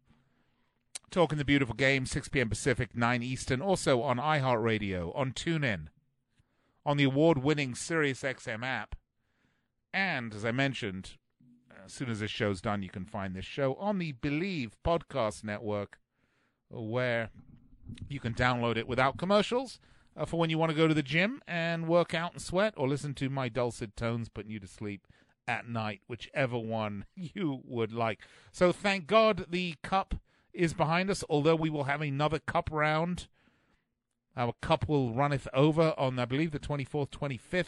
Talking 1.11 1.37
the 1.37 1.43
beautiful 1.43 1.75
game, 1.75 2.05
6 2.05 2.29
p.m. 2.29 2.47
Pacific, 2.47 2.95
9 2.95 3.21
Eastern. 3.21 3.61
Also 3.61 4.01
on 4.01 4.19
iHeartRadio, 4.19 5.13
on 5.17 5.33
TuneIn, 5.33 5.87
on 6.85 6.95
the 6.95 7.03
award-winning 7.03 7.75
Sirius 7.75 8.21
XM 8.21 8.63
app. 8.63 8.95
And, 9.93 10.33
as 10.33 10.45
I 10.45 10.53
mentioned, 10.53 11.17
as 11.85 11.91
soon 11.91 12.09
as 12.09 12.21
this 12.21 12.31
show's 12.31 12.61
done, 12.61 12.83
you 12.83 12.89
can 12.89 13.03
find 13.03 13.35
this 13.35 13.43
show 13.43 13.73
on 13.75 13.99
the 13.99 14.13
Bleav 14.13 14.71
Podcast 14.85 15.43
Network, 15.43 15.99
where 16.69 17.31
you 18.07 18.21
can 18.21 18.33
download 18.33 18.77
it 18.77 18.87
without 18.87 19.17
commercials 19.17 19.77
uh, 20.19 20.25
for 20.25 20.37
when 20.37 20.49
you 20.49 20.57
want 20.57 20.69
to 20.69 20.75
go 20.75 20.87
to 20.87 20.93
the 20.93 21.01
gym 21.01 21.41
and 21.47 21.87
work 21.87 22.13
out 22.13 22.33
and 22.33 22.41
sweat, 22.41 22.73
or 22.75 22.87
listen 22.87 23.13
to 23.15 23.29
my 23.29 23.47
dulcet 23.47 23.95
tones 23.95 24.27
putting 24.27 24.51
you 24.51 24.59
to 24.59 24.67
sleep 24.67 25.07
at 25.47 25.67
night, 25.67 26.01
whichever 26.07 26.59
one 26.59 27.05
you 27.15 27.61
would 27.63 27.93
like. 27.93 28.19
So 28.51 28.71
thank 28.71 29.07
God 29.07 29.45
the 29.49 29.75
cup 29.81 30.15
is 30.53 30.73
behind 30.73 31.09
us, 31.09 31.23
although 31.29 31.55
we 31.55 31.69
will 31.69 31.85
have 31.85 32.01
another 32.01 32.39
cup 32.39 32.69
round. 32.71 33.27
Our 34.35 34.53
cup 34.61 34.87
will 34.87 35.13
runneth 35.13 35.47
over 35.53 35.93
on, 35.97 36.19
I 36.19 36.25
believe, 36.25 36.51
the 36.51 36.59
24th, 36.59 37.09
25th, 37.09 37.65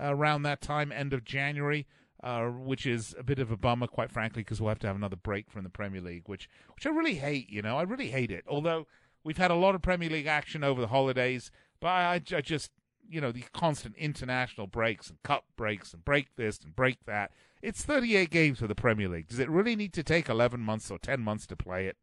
uh, 0.00 0.14
around 0.14 0.42
that 0.42 0.60
time, 0.60 0.90
end 0.90 1.12
of 1.12 1.24
January. 1.24 1.86
Uh, 2.22 2.48
which 2.48 2.84
is 2.84 3.14
a 3.18 3.22
bit 3.22 3.38
of 3.38 3.50
a 3.50 3.56
bummer, 3.56 3.86
quite 3.86 4.10
frankly, 4.10 4.42
because 4.42 4.60
we'll 4.60 4.68
have 4.68 4.78
to 4.78 4.86
have 4.86 4.94
another 4.94 5.16
break 5.16 5.50
from 5.50 5.64
the 5.64 5.70
Premier 5.70 6.02
League, 6.02 6.24
which 6.26 6.50
which 6.74 6.84
I 6.84 6.90
really 6.90 7.14
hate. 7.14 7.48
You 7.48 7.62
know, 7.62 7.78
I 7.78 7.82
really 7.82 8.10
hate 8.10 8.30
it. 8.30 8.44
Although 8.46 8.86
we've 9.24 9.38
had 9.38 9.50
a 9.50 9.54
lot 9.54 9.74
of 9.74 9.80
Premier 9.80 10.10
League 10.10 10.26
action 10.26 10.62
over 10.62 10.82
the 10.82 10.88
holidays, 10.88 11.50
but 11.80 11.88
I, 11.88 12.14
I 12.14 12.40
just, 12.40 12.70
you 13.08 13.20
know, 13.20 13.32
the 13.32 13.44
constant 13.52 13.96
international 13.96 14.66
breaks 14.66 15.08
and 15.08 15.22
cup 15.22 15.44
breaks 15.56 15.92
and 15.92 16.04
break 16.04 16.36
this 16.36 16.60
and 16.62 16.76
break 16.76 16.98
that. 17.06 17.32
It's 17.62 17.82
38 17.82 18.30
games 18.30 18.58
for 18.58 18.66
the 18.66 18.74
Premier 18.74 19.08
League. 19.08 19.28
Does 19.28 19.38
it 19.38 19.50
really 19.50 19.76
need 19.76 19.92
to 19.94 20.02
take 20.02 20.28
11 20.28 20.60
months 20.60 20.90
or 20.90 20.98
10 20.98 21.20
months 21.20 21.46
to 21.48 21.56
play 21.56 21.86
it? 21.86 21.96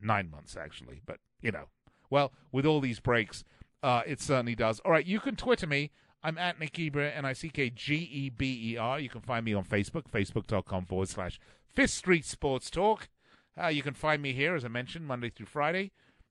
Nine 0.00 0.30
months, 0.30 0.56
actually. 0.56 1.02
But, 1.04 1.18
you 1.40 1.52
know, 1.52 1.66
well, 2.08 2.32
with 2.50 2.64
all 2.64 2.80
these 2.80 3.00
breaks, 3.00 3.44
uh, 3.82 4.02
it 4.06 4.20
certainly 4.20 4.54
does. 4.54 4.80
All 4.80 4.92
right, 4.92 5.04
you 5.04 5.20
can 5.20 5.36
Twitter 5.36 5.66
me. 5.66 5.90
I'm 6.24 6.38
at 6.38 6.58
Nick 6.60 6.74
Geber, 6.74 7.02
N-I-C-K-G-E-B-E-R. 7.02 9.00
You 9.00 9.08
can 9.08 9.20
find 9.20 9.44
me 9.44 9.54
on 9.54 9.64
Facebook, 9.64 10.04
facebook.com 10.10 10.86
forward 10.86 11.08
slash 11.08 11.40
Fifth 11.66 11.90
Street 11.90 12.24
Sports 12.24 12.70
Talk. 12.70 13.08
Uh, 13.60 13.66
you 13.66 13.82
can 13.82 13.94
find 13.94 14.22
me 14.22 14.32
here, 14.32 14.54
as 14.54 14.64
I 14.64 14.68
mentioned, 14.68 15.06
Monday 15.06 15.30
through 15.30 15.46
Friday 15.46 15.90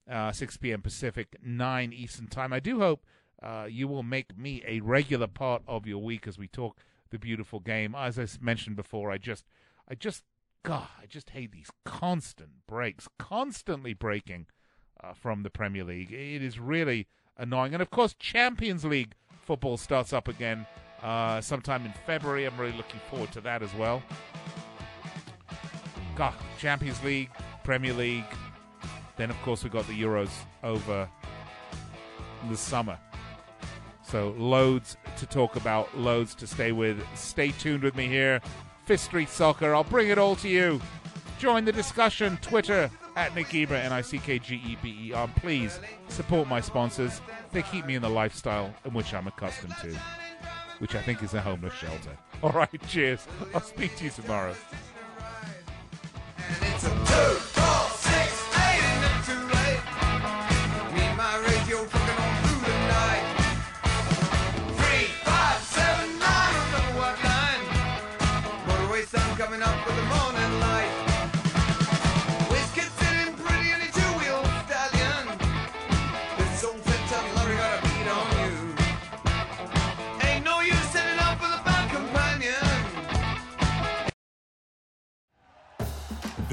uh, 0.10 0.32
6 0.32 0.58
p.m. 0.58 0.82
Pacific, 0.82 1.36
9 1.44 1.94
Eastern 1.94 2.28
Time. 2.28 2.54
I 2.54 2.60
do 2.60 2.80
hope 2.80 3.06
uh, 3.42 3.66
you 3.70 3.88
will 3.88 4.04
make 4.04 4.38
me 4.38 4.64
a 4.68 4.80
regular 4.82 5.28
part 5.28 5.64
of 5.68 5.88
your 5.88 6.02
week 6.02 6.28
as 6.28 6.38
we 6.38 6.48
talk 6.48 6.78
the 7.10 7.20
beautiful 7.20 7.60
game. 7.60 7.96
As 7.96 8.20
I 8.20 8.28
mentioned 8.40 8.76
before, 8.76 9.12
I 9.12 9.18
just, 9.18 9.46
I 9.90 9.96
just, 9.96 10.24
God, 10.64 10.88
I 11.02 11.06
just 11.06 11.32
hate 11.32 11.52
these 11.52 11.72
constant 11.86 12.68
breaks, 12.68 13.08
constantly 13.18 13.94
breaking 13.94 14.48
uh, 15.04 15.14
from 15.14 15.44
the 15.44 15.50
Premier 15.50 15.84
League. 15.84 16.12
It 16.12 16.42
is 16.42 16.60
really 16.60 17.08
annoying. 17.38 17.74
And 17.74 17.82
of 17.82 17.90
course, 17.90 18.14
Champions 18.18 18.86
League 18.86 19.14
football 19.42 19.78
starts 19.78 20.14
up 20.14 20.28
again 20.28 20.66
uh, 21.02 21.42
sometime 21.42 21.86
in 21.86 21.94
February. 22.06 22.46
I'm 22.46 22.58
really 22.60 22.78
looking 22.78 23.00
forward 23.10 23.32
to 23.34 23.42
that 23.42 23.64
as 23.64 23.74
well. 23.76 24.04
God, 26.16 26.34
Champions 26.60 27.04
League, 27.04 27.30
Premier 27.64 27.94
League. 27.94 28.26
Then, 29.22 29.30
of 29.30 29.40
course, 29.44 29.64
we've 29.64 29.72
got 29.72 29.86
the 29.86 29.94
Euros 29.94 30.32
over 30.64 31.08
the 32.50 32.58
summer. 32.58 32.98
So, 34.02 34.34
loads 34.36 34.98
to 35.18 35.28
talk 35.28 35.58
about, 35.58 35.96
loads 35.96 36.34
to 36.34 36.48
stay 36.48 36.72
with. 36.72 37.00
Stay 37.14 37.52
tuned 37.52 37.84
with 37.84 37.96
me 37.96 38.08
here. 38.08 38.42
Fifth 38.86 39.02
Street 39.02 39.30
Soccer. 39.30 39.76
I'll 39.76 39.84
bring 39.84 40.10
it 40.10 40.18
all 40.18 40.36
to 40.38 40.50
you. 40.50 40.82
Join 41.38 41.66
the 41.66 41.72
discussion. 41.72 42.40
Twitter 42.42 42.90
at 43.16 43.36
Nick 43.36 43.50
Geber, 43.50 43.76
N 43.76 43.94
I 43.94 44.02
C 44.02 44.18
K 44.18 44.40
G 44.40 44.56
E 44.56 44.76
B 44.82 45.10
E 45.10 45.14
R. 45.14 45.30
Please 45.36 45.80
support 46.08 46.48
my 46.48 46.60
sponsors. 46.60 47.22
They 47.52 47.62
keep 47.62 47.86
me 47.86 47.94
in 47.94 48.02
the 48.02 48.10
lifestyle 48.10 48.74
in 48.86 48.94
which 48.96 49.14
I'm 49.14 49.28
accustomed 49.28 49.76
to, 49.82 49.96
which 50.80 50.96
I 50.96 51.02
think 51.04 51.22
is 51.22 51.36
a 51.36 51.42
homeless 51.42 51.76
shelter. 51.76 52.18
All 52.42 52.50
right, 52.50 52.88
cheers. 52.88 53.28
I'll 53.54 53.62
speak 53.62 53.96
to 53.98 54.06
you 54.06 54.10
tomorrow. 54.10 54.56